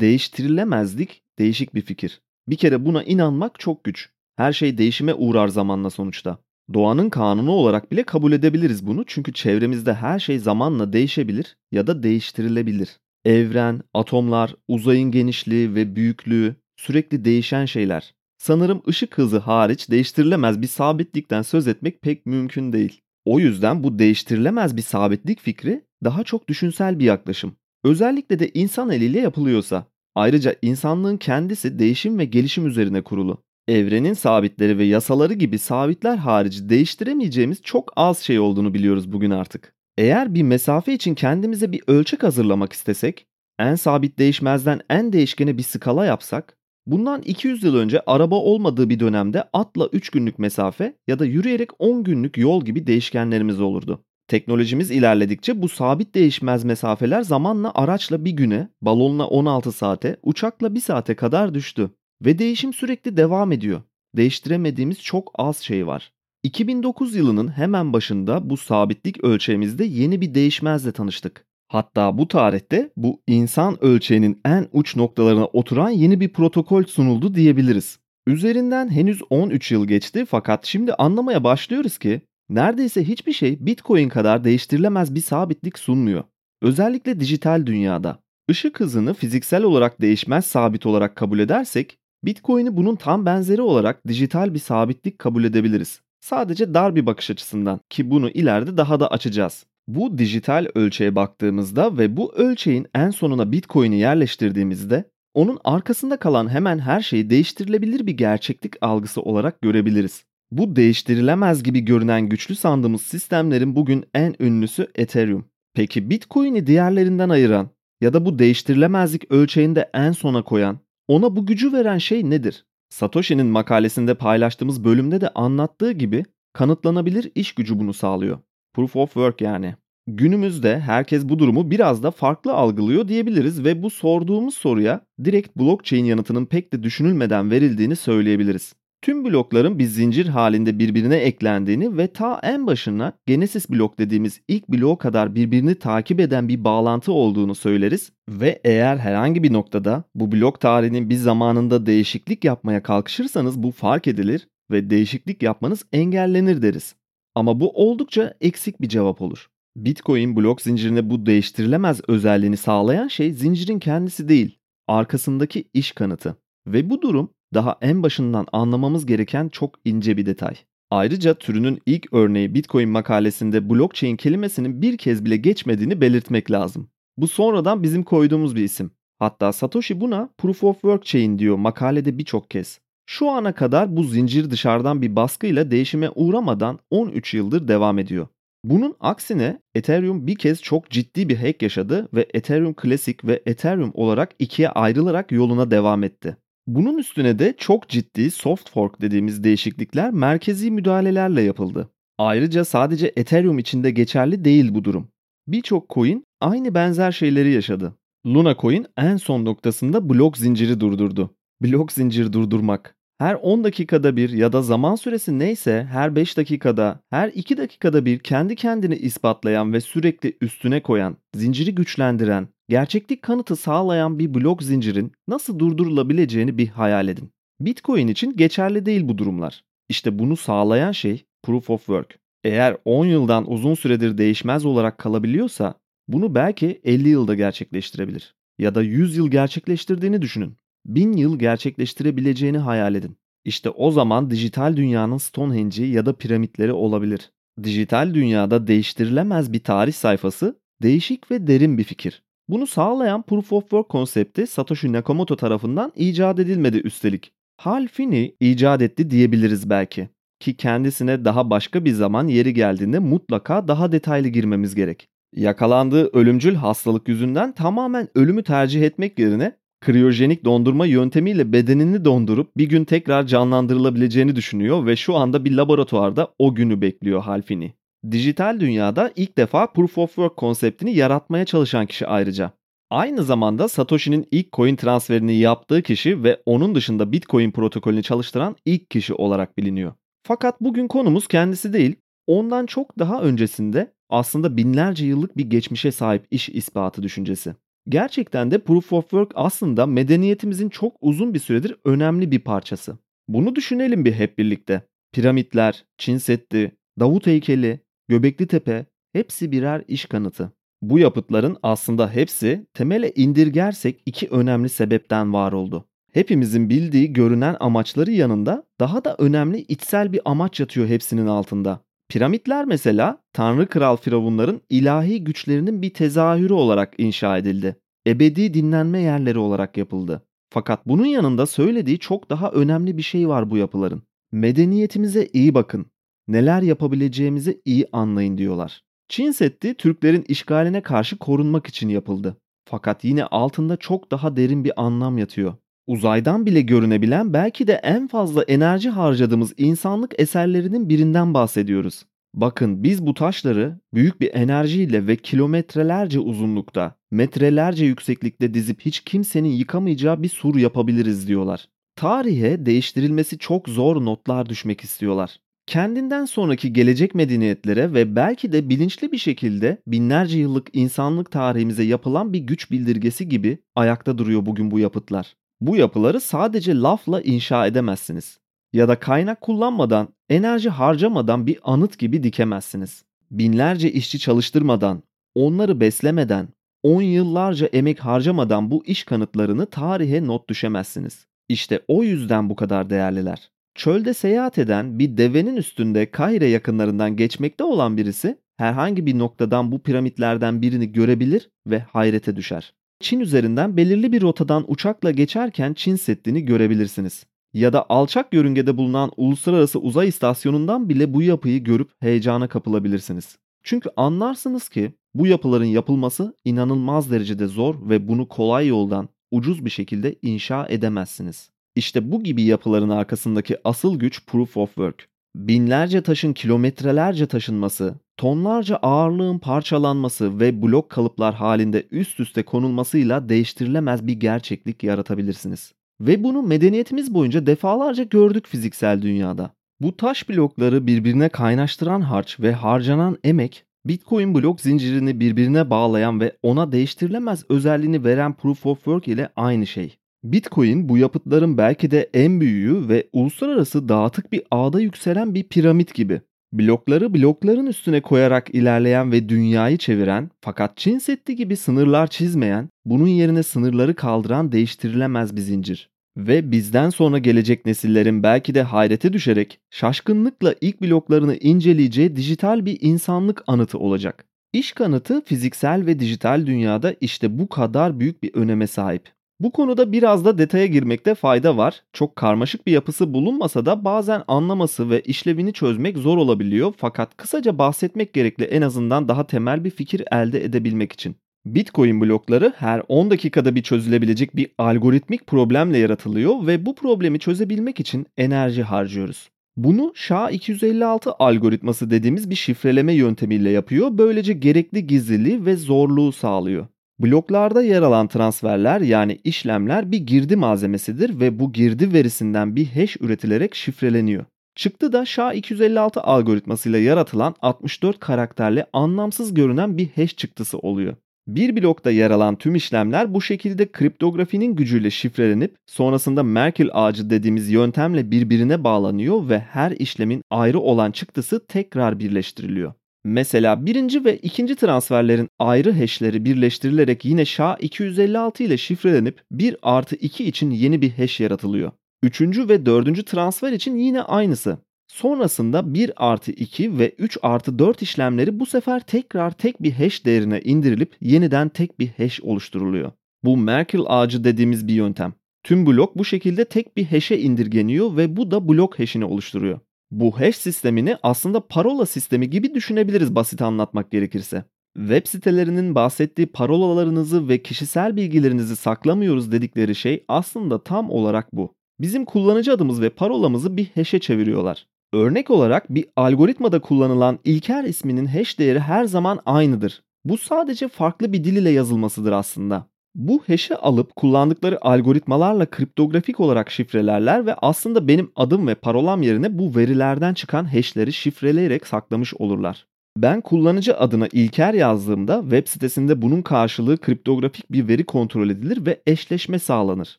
Değiştirilemezlik 0.00 1.22
değişik 1.38 1.74
bir 1.74 1.80
fikir. 1.80 2.20
Bir 2.48 2.56
kere 2.56 2.86
buna 2.86 3.02
inanmak 3.02 3.60
çok 3.60 3.84
güç. 3.84 4.10
Her 4.36 4.52
şey 4.52 4.78
değişime 4.78 5.14
uğrar 5.14 5.48
zamanla 5.48 5.90
sonuçta. 5.90 6.38
Doğanın 6.72 7.10
kanunu 7.10 7.50
olarak 7.50 7.92
bile 7.92 8.02
kabul 8.02 8.32
edebiliriz 8.32 8.86
bunu 8.86 9.04
çünkü 9.06 9.32
çevremizde 9.32 9.94
her 9.94 10.18
şey 10.18 10.38
zamanla 10.38 10.92
değişebilir 10.92 11.56
ya 11.72 11.86
da 11.86 12.02
değiştirilebilir. 12.02 12.98
Evren, 13.24 13.80
atomlar, 13.94 14.54
uzayın 14.68 15.10
genişliği 15.10 15.74
ve 15.74 15.96
büyüklüğü 15.96 16.56
sürekli 16.76 17.24
değişen 17.24 17.64
şeyler. 17.64 18.14
Sanırım 18.38 18.82
ışık 18.88 19.18
hızı 19.18 19.38
hariç 19.38 19.90
değiştirilemez 19.90 20.62
bir 20.62 20.66
sabitlikten 20.66 21.42
söz 21.42 21.68
etmek 21.68 22.02
pek 22.02 22.26
mümkün 22.26 22.72
değil. 22.72 23.00
O 23.24 23.38
yüzden 23.40 23.84
bu 23.84 23.98
değiştirilemez 23.98 24.76
bir 24.76 24.82
sabitlik 24.82 25.40
fikri 25.40 25.84
daha 26.04 26.24
çok 26.24 26.48
düşünsel 26.48 26.98
bir 26.98 27.04
yaklaşım. 27.04 27.56
Özellikle 27.84 28.38
de 28.38 28.50
insan 28.54 28.90
eliyle 28.90 29.20
yapılıyorsa. 29.20 29.86
Ayrıca 30.14 30.54
insanlığın 30.62 31.16
kendisi 31.16 31.78
değişim 31.78 32.18
ve 32.18 32.24
gelişim 32.24 32.66
üzerine 32.66 33.02
kurulu. 33.02 33.43
Evrenin 33.68 34.12
sabitleri 34.12 34.78
ve 34.78 34.84
yasaları 34.84 35.34
gibi 35.34 35.58
sabitler 35.58 36.16
harici 36.16 36.68
değiştiremeyeceğimiz 36.68 37.62
çok 37.62 37.92
az 37.96 38.18
şey 38.18 38.38
olduğunu 38.38 38.74
biliyoruz 38.74 39.12
bugün 39.12 39.30
artık. 39.30 39.74
Eğer 39.98 40.34
bir 40.34 40.42
mesafe 40.42 40.92
için 40.92 41.14
kendimize 41.14 41.72
bir 41.72 41.82
ölçek 41.86 42.22
hazırlamak 42.22 42.72
istesek, 42.72 43.26
en 43.58 43.74
sabit 43.74 44.18
değişmezden 44.18 44.80
en 44.90 45.12
değişkene 45.12 45.58
bir 45.58 45.62
skala 45.62 46.04
yapsak, 46.04 46.56
bundan 46.86 47.22
200 47.22 47.64
yıl 47.64 47.76
önce 47.76 48.00
araba 48.06 48.34
olmadığı 48.34 48.90
bir 48.90 49.00
dönemde 49.00 49.44
atla 49.52 49.88
3 49.92 50.10
günlük 50.10 50.38
mesafe 50.38 50.96
ya 51.06 51.18
da 51.18 51.24
yürüyerek 51.24 51.70
10 51.78 52.04
günlük 52.04 52.38
yol 52.38 52.64
gibi 52.64 52.86
değişkenlerimiz 52.86 53.60
olurdu. 53.60 54.04
Teknolojimiz 54.28 54.90
ilerledikçe 54.90 55.62
bu 55.62 55.68
sabit 55.68 56.14
değişmez 56.14 56.64
mesafeler 56.64 57.22
zamanla 57.22 57.72
araçla 57.74 58.24
bir 58.24 58.30
güne, 58.30 58.68
balonla 58.82 59.26
16 59.26 59.72
saate, 59.72 60.16
uçakla 60.22 60.74
1 60.74 60.80
saate 60.80 61.14
kadar 61.14 61.54
düştü. 61.54 61.90
Ve 62.24 62.38
değişim 62.38 62.72
sürekli 62.72 63.16
devam 63.16 63.52
ediyor. 63.52 63.82
Değiştiremediğimiz 64.16 65.02
çok 65.02 65.32
az 65.34 65.58
şey 65.58 65.86
var. 65.86 66.12
2009 66.42 67.14
yılının 67.14 67.48
hemen 67.48 67.92
başında 67.92 68.50
bu 68.50 68.56
sabitlik 68.56 69.24
ölçeğimizde 69.24 69.84
yeni 69.84 70.20
bir 70.20 70.34
değişmezle 70.34 70.92
tanıştık. 70.92 71.46
Hatta 71.68 72.18
bu 72.18 72.28
tarihte 72.28 72.90
bu 72.96 73.22
insan 73.26 73.84
ölçeğinin 73.84 74.40
en 74.44 74.68
uç 74.72 74.96
noktalarına 74.96 75.44
oturan 75.44 75.90
yeni 75.90 76.20
bir 76.20 76.28
protokol 76.28 76.84
sunuldu 76.84 77.34
diyebiliriz. 77.34 77.98
Üzerinden 78.26 78.90
henüz 78.90 79.22
13 79.30 79.72
yıl 79.72 79.86
geçti 79.86 80.24
fakat 80.28 80.66
şimdi 80.66 80.94
anlamaya 80.94 81.44
başlıyoruz 81.44 81.98
ki 81.98 82.20
neredeyse 82.48 83.04
hiçbir 83.08 83.32
şey 83.32 83.66
Bitcoin 83.66 84.08
kadar 84.08 84.44
değiştirilemez 84.44 85.14
bir 85.14 85.20
sabitlik 85.20 85.78
sunmuyor. 85.78 86.24
Özellikle 86.62 87.20
dijital 87.20 87.66
dünyada. 87.66 88.18
Işık 88.48 88.80
hızını 88.80 89.14
fiziksel 89.14 89.62
olarak 89.62 90.00
değişmez 90.00 90.46
sabit 90.46 90.86
olarak 90.86 91.16
kabul 91.16 91.38
edersek 91.38 91.98
Bitcoin'i 92.26 92.76
bunun 92.76 92.96
tam 92.96 93.26
benzeri 93.26 93.62
olarak 93.62 94.08
dijital 94.08 94.54
bir 94.54 94.58
sabitlik 94.58 95.18
kabul 95.18 95.44
edebiliriz. 95.44 96.00
Sadece 96.20 96.74
dar 96.74 96.96
bir 96.96 97.06
bakış 97.06 97.30
açısından 97.30 97.80
ki 97.90 98.10
bunu 98.10 98.30
ileride 98.30 98.76
daha 98.76 99.00
da 99.00 99.08
açacağız. 99.08 99.66
Bu 99.88 100.18
dijital 100.18 100.66
ölçeğe 100.74 101.16
baktığımızda 101.16 101.98
ve 101.98 102.16
bu 102.16 102.34
ölçeğin 102.34 102.86
en 102.94 103.10
sonuna 103.10 103.52
Bitcoin'i 103.52 103.96
yerleştirdiğimizde 103.96 105.04
onun 105.34 105.58
arkasında 105.64 106.16
kalan 106.16 106.48
hemen 106.48 106.78
her 106.78 107.00
şeyi 107.00 107.30
değiştirilebilir 107.30 108.06
bir 108.06 108.16
gerçeklik 108.16 108.74
algısı 108.80 109.22
olarak 109.22 109.62
görebiliriz. 109.62 110.24
Bu 110.50 110.76
değiştirilemez 110.76 111.62
gibi 111.62 111.80
görünen 111.80 112.28
güçlü 112.28 112.54
sandığımız 112.54 113.02
sistemlerin 113.02 113.76
bugün 113.76 114.04
en 114.14 114.34
ünlüsü 114.40 114.86
Ethereum. 114.94 115.44
Peki 115.74 116.10
Bitcoin'i 116.10 116.66
diğerlerinden 116.66 117.28
ayıran 117.28 117.68
ya 118.00 118.12
da 118.12 118.24
bu 118.26 118.38
değiştirilemezlik 118.38 119.32
ölçeğinde 119.32 119.90
en 119.94 120.12
sona 120.12 120.42
koyan 120.42 120.78
ona 121.08 121.36
bu 121.36 121.46
gücü 121.46 121.72
veren 121.72 121.98
şey 121.98 122.30
nedir? 122.30 122.64
Satoshi'nin 122.90 123.46
makalesinde 123.46 124.14
paylaştığımız 124.14 124.84
bölümde 124.84 125.20
de 125.20 125.28
anlattığı 125.28 125.92
gibi 125.92 126.24
kanıtlanabilir 126.52 127.32
iş 127.34 127.54
gücü 127.54 127.78
bunu 127.78 127.94
sağlıyor. 127.94 128.38
Proof 128.74 128.96
of 128.96 129.12
work 129.12 129.40
yani. 129.40 129.74
Günümüzde 130.06 130.80
herkes 130.80 131.24
bu 131.24 131.38
durumu 131.38 131.70
biraz 131.70 132.02
da 132.02 132.10
farklı 132.10 132.52
algılıyor 132.52 133.08
diyebiliriz 133.08 133.64
ve 133.64 133.82
bu 133.82 133.90
sorduğumuz 133.90 134.54
soruya 134.54 135.00
direkt 135.24 135.56
blockchain 135.56 136.04
yanıtının 136.04 136.46
pek 136.46 136.72
de 136.72 136.82
düşünülmeden 136.82 137.50
verildiğini 137.50 137.96
söyleyebiliriz. 137.96 138.74
Tüm 139.04 139.24
blokların 139.24 139.78
bir 139.78 139.84
zincir 139.84 140.26
halinde 140.26 140.78
birbirine 140.78 141.16
eklendiğini 141.16 141.96
ve 141.96 142.06
ta 142.06 142.40
en 142.42 142.66
başına 142.66 143.12
Genesis 143.26 143.70
blok 143.70 143.98
dediğimiz 143.98 144.40
ilk 144.48 144.68
bloğa 144.68 144.98
kadar 144.98 145.34
birbirini 145.34 145.74
takip 145.74 146.20
eden 146.20 146.48
bir 146.48 146.64
bağlantı 146.64 147.12
olduğunu 147.12 147.54
söyleriz 147.54 148.12
ve 148.28 148.60
eğer 148.64 148.96
herhangi 148.96 149.42
bir 149.42 149.52
noktada 149.52 150.04
bu 150.14 150.32
blok 150.32 150.60
tarihinin 150.60 151.10
bir 151.10 151.16
zamanında 151.16 151.86
değişiklik 151.86 152.44
yapmaya 152.44 152.82
kalkışırsanız 152.82 153.62
bu 153.62 153.70
fark 153.70 154.08
edilir 154.08 154.48
ve 154.70 154.90
değişiklik 154.90 155.42
yapmanız 155.42 155.84
engellenir 155.92 156.62
deriz. 156.62 156.94
Ama 157.34 157.60
bu 157.60 157.70
oldukça 157.70 158.34
eksik 158.40 158.80
bir 158.80 158.88
cevap 158.88 159.22
olur. 159.22 159.48
Bitcoin 159.76 160.36
blok 160.36 160.62
zincirine 160.62 161.10
bu 161.10 161.26
değiştirilemez 161.26 162.00
özelliğini 162.08 162.56
sağlayan 162.56 163.08
şey 163.08 163.32
zincirin 163.32 163.78
kendisi 163.78 164.28
değil, 164.28 164.58
arkasındaki 164.88 165.64
iş 165.74 165.92
kanıtı. 165.92 166.36
Ve 166.66 166.90
bu 166.90 167.02
durum 167.02 167.30
daha 167.54 167.78
en 167.80 168.02
başından 168.02 168.46
anlamamız 168.52 169.06
gereken 169.06 169.48
çok 169.48 169.74
ince 169.84 170.16
bir 170.16 170.26
detay. 170.26 170.54
Ayrıca 170.90 171.34
türünün 171.34 171.80
ilk 171.86 172.12
örneği 172.12 172.54
Bitcoin 172.54 172.88
makalesinde 172.88 173.70
blockchain 173.70 174.16
kelimesinin 174.16 174.82
bir 174.82 174.98
kez 174.98 175.24
bile 175.24 175.36
geçmediğini 175.36 176.00
belirtmek 176.00 176.50
lazım. 176.50 176.88
Bu 177.16 177.28
sonradan 177.28 177.82
bizim 177.82 178.02
koyduğumuz 178.02 178.56
bir 178.56 178.64
isim. 178.64 178.90
Hatta 179.18 179.52
Satoshi 179.52 180.00
buna 180.00 180.28
Proof 180.38 180.64
of 180.64 180.74
Work 180.74 181.04
Chain 181.04 181.38
diyor 181.38 181.56
makalede 181.56 182.18
birçok 182.18 182.50
kez. 182.50 182.80
Şu 183.06 183.30
ana 183.30 183.52
kadar 183.52 183.96
bu 183.96 184.04
zincir 184.04 184.50
dışarıdan 184.50 185.02
bir 185.02 185.16
baskıyla 185.16 185.70
değişime 185.70 186.10
uğramadan 186.14 186.78
13 186.90 187.34
yıldır 187.34 187.68
devam 187.68 187.98
ediyor. 187.98 188.26
Bunun 188.64 188.94
aksine 189.00 189.60
Ethereum 189.74 190.26
bir 190.26 190.34
kez 190.34 190.62
çok 190.62 190.90
ciddi 190.90 191.28
bir 191.28 191.36
hack 191.36 191.62
yaşadı 191.62 192.08
ve 192.14 192.26
Ethereum 192.34 192.74
Classic 192.82 193.28
ve 193.28 193.42
Ethereum 193.46 193.90
olarak 193.94 194.30
ikiye 194.38 194.68
ayrılarak 194.68 195.32
yoluna 195.32 195.70
devam 195.70 196.04
etti. 196.04 196.36
Bunun 196.66 196.98
üstüne 196.98 197.38
de 197.38 197.54
çok 197.58 197.88
ciddi 197.88 198.30
soft 198.30 198.70
fork 198.70 199.00
dediğimiz 199.00 199.44
değişiklikler 199.44 200.10
merkezi 200.10 200.70
müdahalelerle 200.70 201.42
yapıldı. 201.42 201.90
Ayrıca 202.18 202.64
sadece 202.64 203.12
Ethereum 203.16 203.58
içinde 203.58 203.90
geçerli 203.90 204.44
değil 204.44 204.74
bu 204.74 204.84
durum. 204.84 205.08
Birçok 205.48 205.90
coin 205.90 206.24
aynı 206.40 206.74
benzer 206.74 207.12
şeyleri 207.12 207.50
yaşadı. 207.50 207.94
Luna 208.26 208.56
Coin 208.56 208.86
en 208.96 209.16
son 209.16 209.44
noktasında 209.44 210.08
blok 210.08 210.38
zinciri 210.38 210.80
durdurdu. 210.80 211.30
Blok 211.62 211.92
zincir 211.92 212.32
durdurmak. 212.32 212.96
Her 213.18 213.34
10 213.34 213.64
dakikada 213.64 214.16
bir 214.16 214.30
ya 214.30 214.52
da 214.52 214.62
zaman 214.62 214.94
süresi 214.94 215.38
neyse 215.38 215.86
her 215.90 216.16
5 216.16 216.36
dakikada, 216.36 217.00
her 217.10 217.28
2 217.28 217.56
dakikada 217.56 218.04
bir 218.04 218.18
kendi 218.18 218.56
kendini 218.56 218.96
ispatlayan 218.96 219.72
ve 219.72 219.80
sürekli 219.80 220.36
üstüne 220.40 220.82
koyan, 220.82 221.16
zinciri 221.34 221.74
güçlendiren, 221.74 222.48
gerçeklik 222.68 223.22
kanıtı 223.22 223.56
sağlayan 223.56 224.18
bir 224.18 224.34
blok 224.34 224.62
zincirin 224.62 225.12
nasıl 225.28 225.58
durdurulabileceğini 225.58 226.58
bir 226.58 226.68
hayal 226.68 227.08
edin. 227.08 227.30
Bitcoin 227.60 228.08
için 228.08 228.36
geçerli 228.36 228.86
değil 228.86 229.08
bu 229.08 229.18
durumlar. 229.18 229.64
İşte 229.88 230.18
bunu 230.18 230.36
sağlayan 230.36 230.92
şey 230.92 231.24
Proof 231.42 231.70
of 231.70 231.80
Work. 231.80 232.18
Eğer 232.44 232.76
10 232.84 233.06
yıldan 233.06 233.50
uzun 233.50 233.74
süredir 233.74 234.18
değişmez 234.18 234.64
olarak 234.64 234.98
kalabiliyorsa 234.98 235.74
bunu 236.08 236.34
belki 236.34 236.80
50 236.84 237.08
yılda 237.08 237.34
gerçekleştirebilir. 237.34 238.34
Ya 238.58 238.74
da 238.74 238.82
100 238.82 239.16
yıl 239.16 239.30
gerçekleştirdiğini 239.30 240.22
düşünün. 240.22 240.56
1000 240.86 241.12
yıl 241.12 241.38
gerçekleştirebileceğini 241.38 242.58
hayal 242.58 242.94
edin. 242.94 243.16
İşte 243.44 243.70
o 243.70 243.90
zaman 243.90 244.30
dijital 244.30 244.76
dünyanın 244.76 245.18
Stonehenge'i 245.18 245.86
ya 245.86 246.06
da 246.06 246.16
piramitleri 246.16 246.72
olabilir. 246.72 247.30
Dijital 247.62 248.14
dünyada 248.14 248.66
değiştirilemez 248.66 249.52
bir 249.52 249.64
tarih 249.64 249.92
sayfası 249.92 250.60
değişik 250.82 251.30
ve 251.30 251.46
derin 251.46 251.78
bir 251.78 251.84
fikir. 251.84 252.22
Bunu 252.48 252.66
sağlayan 252.66 253.22
Proof 253.22 253.52
of 253.52 253.62
Work 253.62 253.88
konsepti 253.88 254.46
Satoshi 254.46 254.92
Nakamoto 254.92 255.36
tarafından 255.36 255.92
icat 255.96 256.38
edilmedi 256.38 256.76
üstelik. 256.76 257.32
Hal 257.56 257.88
Finney 257.88 258.36
icat 258.40 258.82
etti 258.82 259.10
diyebiliriz 259.10 259.70
belki. 259.70 260.08
Ki 260.40 260.56
kendisine 260.56 261.24
daha 261.24 261.50
başka 261.50 261.84
bir 261.84 261.92
zaman 261.92 262.28
yeri 262.28 262.54
geldiğinde 262.54 262.98
mutlaka 262.98 263.68
daha 263.68 263.92
detaylı 263.92 264.28
girmemiz 264.28 264.74
gerek. 264.74 265.08
Yakalandığı 265.36 266.10
ölümcül 266.12 266.54
hastalık 266.54 267.08
yüzünden 267.08 267.52
tamamen 267.52 268.08
ölümü 268.14 268.42
tercih 268.42 268.82
etmek 268.82 269.18
yerine 269.18 269.56
kriyojenik 269.80 270.44
dondurma 270.44 270.86
yöntemiyle 270.86 271.52
bedenini 271.52 272.04
dondurup 272.04 272.56
bir 272.56 272.68
gün 272.68 272.84
tekrar 272.84 273.26
canlandırılabileceğini 273.26 274.36
düşünüyor 274.36 274.86
ve 274.86 274.96
şu 274.96 275.16
anda 275.16 275.44
bir 275.44 275.52
laboratuvarda 275.52 276.28
o 276.38 276.54
günü 276.54 276.80
bekliyor 276.80 277.22
Halfini. 277.22 277.74
Dijital 278.10 278.60
dünyada 278.60 279.12
ilk 279.16 279.38
defa 279.38 279.66
Proof 279.66 279.98
of 279.98 280.08
Work 280.08 280.36
konseptini 280.36 280.94
yaratmaya 280.94 281.44
çalışan 281.44 281.86
kişi 281.86 282.06
ayrıca. 282.06 282.52
Aynı 282.90 283.24
zamanda 283.24 283.68
Satoshi'nin 283.68 284.26
ilk 284.30 284.52
coin 284.52 284.76
transferini 284.76 285.34
yaptığı 285.34 285.82
kişi 285.82 286.22
ve 286.22 286.42
onun 286.46 286.74
dışında 286.74 287.12
Bitcoin 287.12 287.50
protokolünü 287.50 288.02
çalıştıran 288.02 288.56
ilk 288.64 288.90
kişi 288.90 289.14
olarak 289.14 289.58
biliniyor. 289.58 289.92
Fakat 290.26 290.60
bugün 290.60 290.88
konumuz 290.88 291.28
kendisi 291.28 291.72
değil, 291.72 291.96
ondan 292.26 292.66
çok 292.66 292.98
daha 292.98 293.22
öncesinde 293.22 293.92
aslında 294.08 294.56
binlerce 294.56 295.06
yıllık 295.06 295.36
bir 295.36 295.50
geçmişe 295.50 295.92
sahip 295.92 296.26
iş 296.30 296.48
ispatı 296.48 297.02
düşüncesi. 297.02 297.54
Gerçekten 297.88 298.50
de 298.50 298.58
Proof 298.58 298.92
of 298.92 299.02
Work 299.02 299.32
aslında 299.34 299.86
medeniyetimizin 299.86 300.68
çok 300.68 300.96
uzun 301.00 301.34
bir 301.34 301.38
süredir 301.38 301.76
önemli 301.84 302.30
bir 302.30 302.38
parçası. 302.38 302.98
Bunu 303.28 303.54
düşünelim 303.54 304.04
bir 304.04 304.12
hep 304.12 304.38
birlikte. 304.38 304.82
Piramitler, 305.12 305.84
Çin 305.98 306.18
Seddi, 306.18 306.76
Davut 307.00 307.26
heykeli, 307.26 307.80
Göbekli 308.08 308.46
Tepe 308.46 308.86
hepsi 309.12 309.52
birer 309.52 309.84
iş 309.88 310.04
kanıtı. 310.04 310.52
Bu 310.82 310.98
yapıtların 310.98 311.56
aslında 311.62 312.10
hepsi 312.10 312.66
temele 312.74 313.12
indirgersek 313.14 314.02
iki 314.06 314.28
önemli 314.28 314.68
sebepten 314.68 315.32
var 315.32 315.52
oldu. 315.52 315.84
Hepimizin 316.12 316.70
bildiği 316.70 317.12
görünen 317.12 317.56
amaçları 317.60 318.10
yanında 318.10 318.64
daha 318.80 319.04
da 319.04 319.16
önemli 319.18 319.58
içsel 319.58 320.12
bir 320.12 320.20
amaç 320.24 320.60
yatıyor 320.60 320.86
hepsinin 320.86 321.26
altında. 321.26 321.80
Piramitler 322.08 322.64
mesela 322.64 323.18
Tanrı 323.32 323.66
Kral 323.66 323.96
Firavunların 323.96 324.60
ilahi 324.70 325.24
güçlerinin 325.24 325.82
bir 325.82 325.94
tezahürü 325.94 326.52
olarak 326.52 326.94
inşa 326.98 327.38
edildi. 327.38 327.76
Ebedi 328.06 328.54
dinlenme 328.54 329.00
yerleri 329.00 329.38
olarak 329.38 329.76
yapıldı. 329.76 330.22
Fakat 330.50 330.86
bunun 330.86 331.06
yanında 331.06 331.46
söylediği 331.46 331.98
çok 331.98 332.30
daha 332.30 332.50
önemli 332.50 332.96
bir 332.96 333.02
şey 333.02 333.28
var 333.28 333.50
bu 333.50 333.56
yapıların. 333.56 334.02
Medeniyetimize 334.32 335.28
iyi 335.32 335.54
bakın. 335.54 335.86
Neler 336.28 336.62
yapabileceğimizi 336.62 337.60
iyi 337.64 337.86
anlayın 337.92 338.38
diyorlar. 338.38 338.82
Çin 339.08 339.30
Seddi 339.30 339.74
Türklerin 339.74 340.24
işgaline 340.28 340.80
karşı 340.80 341.18
korunmak 341.18 341.66
için 341.66 341.88
yapıldı. 341.88 342.36
Fakat 342.64 343.04
yine 343.04 343.24
altında 343.24 343.76
çok 343.76 344.10
daha 344.10 344.36
derin 344.36 344.64
bir 344.64 344.72
anlam 344.82 345.18
yatıyor. 345.18 345.54
Uzaydan 345.86 346.46
bile 346.46 346.60
görünebilen 346.60 347.32
belki 347.32 347.66
de 347.66 347.72
en 347.72 348.08
fazla 348.08 348.42
enerji 348.42 348.90
harcadığımız 348.90 349.54
insanlık 349.56 350.20
eserlerinin 350.20 350.88
birinden 350.88 351.34
bahsediyoruz. 351.34 352.04
Bakın 352.34 352.82
biz 352.82 353.06
bu 353.06 353.14
taşları 353.14 353.80
büyük 353.94 354.20
bir 354.20 354.34
enerjiyle 354.34 355.06
ve 355.06 355.16
kilometrelerce 355.16 356.20
uzunlukta, 356.20 356.94
metrelerce 357.10 357.84
yükseklikte 357.84 358.54
dizip 358.54 358.80
hiç 358.80 359.00
kimsenin 359.00 359.48
yıkamayacağı 359.48 360.22
bir 360.22 360.28
sur 360.28 360.56
yapabiliriz 360.56 361.28
diyorlar. 361.28 361.68
Tarihe 361.96 362.66
değiştirilmesi 362.66 363.38
çok 363.38 363.68
zor 363.68 364.04
notlar 364.04 364.48
düşmek 364.48 364.80
istiyorlar. 364.84 365.38
Kendinden 365.66 366.24
sonraki 366.24 366.72
gelecek 366.72 367.14
medeniyetlere 367.14 367.94
ve 367.94 368.16
belki 368.16 368.52
de 368.52 368.68
bilinçli 368.68 369.12
bir 369.12 369.18
şekilde 369.18 369.82
binlerce 369.86 370.38
yıllık 370.38 370.68
insanlık 370.72 371.30
tarihimize 371.30 371.82
yapılan 371.82 372.32
bir 372.32 372.38
güç 372.38 372.70
bildirgesi 372.70 373.28
gibi 373.28 373.58
ayakta 373.74 374.18
duruyor 374.18 374.46
bugün 374.46 374.70
bu 374.70 374.78
yapıtlar. 374.78 375.36
Bu 375.60 375.76
yapıları 375.76 376.20
sadece 376.20 376.74
lafla 376.74 377.20
inşa 377.20 377.66
edemezsiniz. 377.66 378.38
Ya 378.72 378.88
da 378.88 379.00
kaynak 379.00 379.40
kullanmadan, 379.40 380.08
enerji 380.28 380.68
harcamadan 380.68 381.46
bir 381.46 381.58
anıt 381.62 381.98
gibi 381.98 382.22
dikemezsiniz. 382.22 383.04
Binlerce 383.30 383.92
işçi 383.92 384.18
çalıştırmadan, 384.18 385.02
onları 385.34 385.80
beslemeden, 385.80 386.48
on 386.82 387.02
yıllarca 387.02 387.66
emek 387.66 388.00
harcamadan 388.00 388.70
bu 388.70 388.86
iş 388.86 389.04
kanıtlarını 389.04 389.66
tarihe 389.66 390.26
not 390.26 390.48
düşemezsiniz. 390.48 391.26
İşte 391.48 391.80
o 391.88 392.02
yüzden 392.02 392.50
bu 392.50 392.56
kadar 392.56 392.90
değerliler. 392.90 393.53
Çölde 393.74 394.14
seyahat 394.14 394.58
eden 394.58 394.98
bir 394.98 395.16
devenin 395.16 395.56
üstünde 395.56 396.10
Kahire 396.10 396.46
yakınlarından 396.46 397.16
geçmekte 397.16 397.64
olan 397.64 397.96
birisi 397.96 398.38
herhangi 398.56 399.06
bir 399.06 399.18
noktadan 399.18 399.72
bu 399.72 399.82
piramitlerden 399.82 400.62
birini 400.62 400.92
görebilir 400.92 401.50
ve 401.66 401.78
hayrete 401.78 402.36
düşer. 402.36 402.74
Çin 403.00 403.20
üzerinden 403.20 403.76
belirli 403.76 404.12
bir 404.12 404.22
rotadan 404.22 404.64
uçakla 404.68 405.10
geçerken 405.10 405.74
Çin 405.74 405.96
Seddi'ni 405.96 406.44
görebilirsiniz. 406.44 407.26
Ya 407.52 407.72
da 407.72 407.86
alçak 407.88 408.34
yörüngede 408.34 408.76
bulunan 408.76 409.12
uluslararası 409.16 409.80
uzay 409.80 410.08
istasyonundan 410.08 410.88
bile 410.88 411.14
bu 411.14 411.22
yapıyı 411.22 411.64
görüp 411.64 411.90
heyecana 412.00 412.48
kapılabilirsiniz. 412.48 413.38
Çünkü 413.62 413.90
anlarsınız 413.96 414.68
ki 414.68 414.92
bu 415.14 415.26
yapıların 415.26 415.64
yapılması 415.64 416.36
inanılmaz 416.44 417.10
derecede 417.10 417.46
zor 417.46 417.88
ve 417.88 418.08
bunu 418.08 418.28
kolay 418.28 418.68
yoldan 418.68 419.08
ucuz 419.30 419.64
bir 419.64 419.70
şekilde 419.70 420.16
inşa 420.22 420.66
edemezsiniz. 420.68 421.53
İşte 421.76 422.12
bu 422.12 422.22
gibi 422.22 422.42
yapıların 422.42 422.88
arkasındaki 422.88 423.56
asıl 423.64 423.98
güç 423.98 424.26
Proof 424.26 424.56
of 424.56 424.68
Work. 424.68 425.08
Binlerce 425.36 426.02
taşın 426.02 426.32
kilometrelerce 426.32 427.26
taşınması, 427.26 427.94
tonlarca 428.16 428.76
ağırlığın 428.76 429.38
parçalanması 429.38 430.40
ve 430.40 430.62
blok 430.62 430.90
kalıplar 430.90 431.34
halinde 431.34 431.86
üst 431.90 432.20
üste 432.20 432.42
konulmasıyla 432.42 433.28
değiştirilemez 433.28 434.06
bir 434.06 434.12
gerçeklik 434.12 434.82
yaratabilirsiniz. 434.82 435.72
Ve 436.00 436.24
bunu 436.24 436.42
medeniyetimiz 436.42 437.14
boyunca 437.14 437.46
defalarca 437.46 438.04
gördük 438.04 438.46
fiziksel 438.46 439.02
dünyada. 439.02 439.50
Bu 439.80 439.96
taş 439.96 440.28
blokları 440.28 440.86
birbirine 440.86 441.28
kaynaştıran 441.28 442.00
harç 442.00 442.40
ve 442.40 442.52
harcanan 442.52 443.18
emek, 443.24 443.64
Bitcoin 443.84 444.34
blok 444.34 444.60
zincirini 444.60 445.20
birbirine 445.20 445.70
bağlayan 445.70 446.20
ve 446.20 446.36
ona 446.42 446.72
değiştirilemez 446.72 447.44
özelliğini 447.48 448.04
veren 448.04 448.32
Proof 448.32 448.66
of 448.66 448.76
Work 448.76 449.08
ile 449.08 449.28
aynı 449.36 449.66
şey. 449.66 449.96
Bitcoin 450.24 450.88
bu 450.88 450.98
yapıtların 450.98 451.58
belki 451.58 451.90
de 451.90 452.10
en 452.14 452.40
büyüğü 452.40 452.88
ve 452.88 453.08
uluslararası 453.12 453.88
dağıtık 453.88 454.32
bir 454.32 454.42
ağda 454.50 454.80
yükselen 454.80 455.34
bir 455.34 455.42
piramit 455.42 455.94
gibi. 455.94 456.20
Blokları 456.52 457.14
blokların 457.14 457.66
üstüne 457.66 458.00
koyarak 458.02 458.54
ilerleyen 458.54 459.12
ve 459.12 459.28
dünyayı 459.28 459.78
çeviren 459.78 460.30
fakat 460.40 460.76
Çin 460.76 460.98
Seddi 460.98 461.36
gibi 461.36 461.56
sınırlar 461.56 462.06
çizmeyen, 462.06 462.68
bunun 462.84 463.06
yerine 463.06 463.42
sınırları 463.42 463.94
kaldıran 463.94 464.52
değiştirilemez 464.52 465.36
bir 465.36 465.40
zincir. 465.40 465.90
Ve 466.16 466.50
bizden 466.52 466.90
sonra 466.90 467.18
gelecek 467.18 467.66
nesillerin 467.66 468.22
belki 468.22 468.54
de 468.54 468.62
hayrete 468.62 469.12
düşerek 469.12 469.58
şaşkınlıkla 469.70 470.54
ilk 470.60 470.82
bloklarını 470.82 471.36
inceleyeceği 471.36 472.16
dijital 472.16 472.66
bir 472.66 472.78
insanlık 472.80 473.44
anıtı 473.46 473.78
olacak. 473.78 474.24
İş 474.52 474.72
kanıtı 474.72 475.24
fiziksel 475.24 475.86
ve 475.86 475.98
dijital 475.98 476.46
dünyada 476.46 476.94
işte 477.00 477.38
bu 477.38 477.48
kadar 477.48 478.00
büyük 478.00 478.22
bir 478.22 478.34
öneme 478.34 478.66
sahip. 478.66 479.13
Bu 479.40 479.52
konuda 479.52 479.92
biraz 479.92 480.24
da 480.24 480.38
detaya 480.38 480.66
girmekte 480.66 481.14
fayda 481.14 481.56
var. 481.56 481.82
Çok 481.92 482.16
karmaşık 482.16 482.66
bir 482.66 482.72
yapısı 482.72 483.14
bulunmasa 483.14 483.66
da 483.66 483.84
bazen 483.84 484.22
anlaması 484.28 484.90
ve 484.90 485.00
işlevini 485.00 485.52
çözmek 485.52 485.98
zor 485.98 486.18
olabiliyor 486.18 486.74
fakat 486.76 487.16
kısaca 487.16 487.58
bahsetmek 487.58 488.12
gerekli 488.12 488.44
en 488.44 488.62
azından 488.62 489.08
daha 489.08 489.26
temel 489.26 489.64
bir 489.64 489.70
fikir 489.70 490.02
elde 490.12 490.44
edebilmek 490.44 490.92
için. 490.92 491.16
Bitcoin 491.46 492.00
blokları 492.00 492.52
her 492.56 492.82
10 492.88 493.10
dakikada 493.10 493.54
bir 493.54 493.62
çözülebilecek 493.62 494.36
bir 494.36 494.48
algoritmik 494.58 495.26
problemle 495.26 495.78
yaratılıyor 495.78 496.46
ve 496.46 496.66
bu 496.66 496.74
problemi 496.74 497.18
çözebilmek 497.18 497.80
için 497.80 498.06
enerji 498.16 498.62
harcıyoruz. 498.62 499.30
Bunu 499.56 499.92
SHA-256 499.96 501.10
algoritması 501.18 501.90
dediğimiz 501.90 502.30
bir 502.30 502.34
şifreleme 502.34 502.92
yöntemiyle 502.92 503.50
yapıyor. 503.50 503.88
Böylece 503.92 504.32
gerekli 504.32 504.86
gizliliği 504.86 505.46
ve 505.46 505.56
zorluğu 505.56 506.12
sağlıyor. 506.12 506.66
Bloklarda 506.98 507.62
yer 507.62 507.82
alan 507.82 508.08
transferler 508.08 508.80
yani 508.80 509.20
işlemler 509.24 509.92
bir 509.92 509.98
girdi 509.98 510.36
malzemesidir 510.36 511.20
ve 511.20 511.38
bu 511.38 511.52
girdi 511.52 511.92
verisinden 511.92 512.56
bir 512.56 512.66
hash 512.66 512.96
üretilerek 513.00 513.54
şifreleniyor. 513.54 514.24
Çıktı 514.54 514.92
da 514.92 515.02
SHA-256 515.02 516.00
algoritmasıyla 516.00 516.78
yaratılan 516.78 517.34
64 517.42 518.00
karakterli 518.00 518.64
anlamsız 518.72 519.34
görünen 519.34 519.78
bir 519.78 519.88
hash 519.96 520.16
çıktısı 520.16 520.58
oluyor. 520.58 520.96
Bir 521.26 521.56
blokta 521.56 521.90
yer 521.90 522.10
alan 522.10 522.36
tüm 522.36 522.54
işlemler 522.54 523.14
bu 523.14 523.22
şekilde 523.22 523.72
kriptografinin 523.72 524.56
gücüyle 524.56 524.90
şifrelenip 524.90 525.56
sonrasında 525.66 526.22
Merkle 526.22 526.72
ağacı 526.72 527.10
dediğimiz 527.10 527.50
yöntemle 527.50 528.10
birbirine 528.10 528.64
bağlanıyor 528.64 529.28
ve 529.28 529.38
her 529.38 529.70
işlemin 529.70 530.22
ayrı 530.30 530.60
olan 530.60 530.90
çıktısı 530.90 531.46
tekrar 531.46 531.98
birleştiriliyor. 531.98 532.72
Mesela 533.04 533.66
birinci 533.66 534.04
ve 534.04 534.16
ikinci 534.18 534.56
transferlerin 534.56 535.28
ayrı 535.38 535.72
hash'leri 535.72 536.24
birleştirilerek 536.24 537.04
yine 537.04 537.22
SHA-256 537.22 538.42
ile 538.42 538.56
şifrelenip 538.56 539.22
1 539.30 539.56
artı 539.62 539.96
2 539.96 540.24
için 540.24 540.50
yeni 540.50 540.82
bir 540.82 540.90
hash 540.90 541.20
yaratılıyor. 541.20 541.72
Üçüncü 542.02 542.48
ve 542.48 542.66
dördüncü 542.66 543.04
transfer 543.04 543.52
için 543.52 543.76
yine 543.76 544.02
aynısı. 544.02 544.58
Sonrasında 544.88 545.74
1 545.74 545.92
artı 545.96 546.32
2 546.32 546.78
ve 546.78 546.94
3 546.98 547.18
artı 547.22 547.58
4 547.58 547.82
işlemleri 547.82 548.40
bu 548.40 548.46
sefer 548.46 548.80
tekrar 548.80 549.30
tek 549.30 549.62
bir 549.62 549.72
hash 549.72 550.04
değerine 550.04 550.40
indirilip 550.40 550.96
yeniden 551.00 551.48
tek 551.48 551.78
bir 551.78 551.88
hash 551.88 552.20
oluşturuluyor. 552.20 552.92
Bu 553.24 553.36
Merkle 553.36 553.82
ağacı 553.86 554.24
dediğimiz 554.24 554.68
bir 554.68 554.74
yöntem. 554.74 555.14
Tüm 555.42 555.66
blok 555.66 555.98
bu 555.98 556.04
şekilde 556.04 556.44
tek 556.44 556.76
bir 556.76 556.84
hash'e 556.84 557.18
indirgeniyor 557.18 557.96
ve 557.96 558.16
bu 558.16 558.30
da 558.30 558.48
blok 558.48 558.78
hash'ini 558.78 559.04
oluşturuyor. 559.04 559.60
Bu 559.90 560.20
hash 560.20 560.36
sistemini 560.36 560.96
aslında 561.02 561.46
parola 561.46 561.86
sistemi 561.86 562.30
gibi 562.30 562.54
düşünebiliriz 562.54 563.14
basit 563.14 563.42
anlatmak 563.42 563.90
gerekirse. 563.90 564.44
Web 564.76 565.06
sitelerinin 565.06 565.74
bahsettiği 565.74 566.26
parolalarınızı 566.26 567.28
ve 567.28 567.42
kişisel 567.42 567.96
bilgilerinizi 567.96 568.56
saklamıyoruz 568.56 569.32
dedikleri 569.32 569.74
şey 569.74 570.04
aslında 570.08 570.64
tam 570.64 570.90
olarak 570.90 571.32
bu. 571.32 571.54
Bizim 571.80 572.04
kullanıcı 572.04 572.52
adımız 572.52 572.80
ve 572.80 572.90
parolamızı 572.90 573.56
bir 573.56 573.70
hash'e 573.74 573.98
çeviriyorlar. 573.98 574.66
Örnek 574.92 575.30
olarak 575.30 575.74
bir 575.74 575.86
algoritmada 575.96 576.60
kullanılan 576.60 577.18
İlker 577.24 577.64
isminin 577.64 578.06
hash 578.06 578.38
değeri 578.38 578.60
her 578.60 578.84
zaman 578.84 579.20
aynıdır. 579.26 579.82
Bu 580.04 580.18
sadece 580.18 580.68
farklı 580.68 581.12
bir 581.12 581.24
dil 581.24 581.36
ile 581.36 581.50
yazılmasıdır 581.50 582.12
aslında. 582.12 582.66
Bu 582.94 583.22
hash'i 583.26 583.56
alıp 583.56 583.96
kullandıkları 583.96 584.64
algoritmalarla 584.64 585.46
kriptografik 585.46 586.20
olarak 586.20 586.50
şifrelerler 586.50 587.26
ve 587.26 587.34
aslında 587.34 587.88
benim 587.88 588.10
adım 588.16 588.46
ve 588.46 588.54
parolam 588.54 589.02
yerine 589.02 589.38
bu 589.38 589.56
verilerden 589.56 590.14
çıkan 590.14 590.44
hash'leri 590.44 590.92
şifreleyerek 590.92 591.66
saklamış 591.66 592.14
olurlar. 592.14 592.66
Ben 592.96 593.20
kullanıcı 593.20 593.76
adına 593.76 594.08
İlker 594.12 594.54
yazdığımda 594.54 595.20
web 595.22 595.46
sitesinde 595.46 596.02
bunun 596.02 596.22
karşılığı 596.22 596.78
kriptografik 596.78 597.52
bir 597.52 597.68
veri 597.68 597.84
kontrol 597.84 598.30
edilir 598.30 598.66
ve 598.66 598.82
eşleşme 598.86 599.38
sağlanır. 599.38 599.98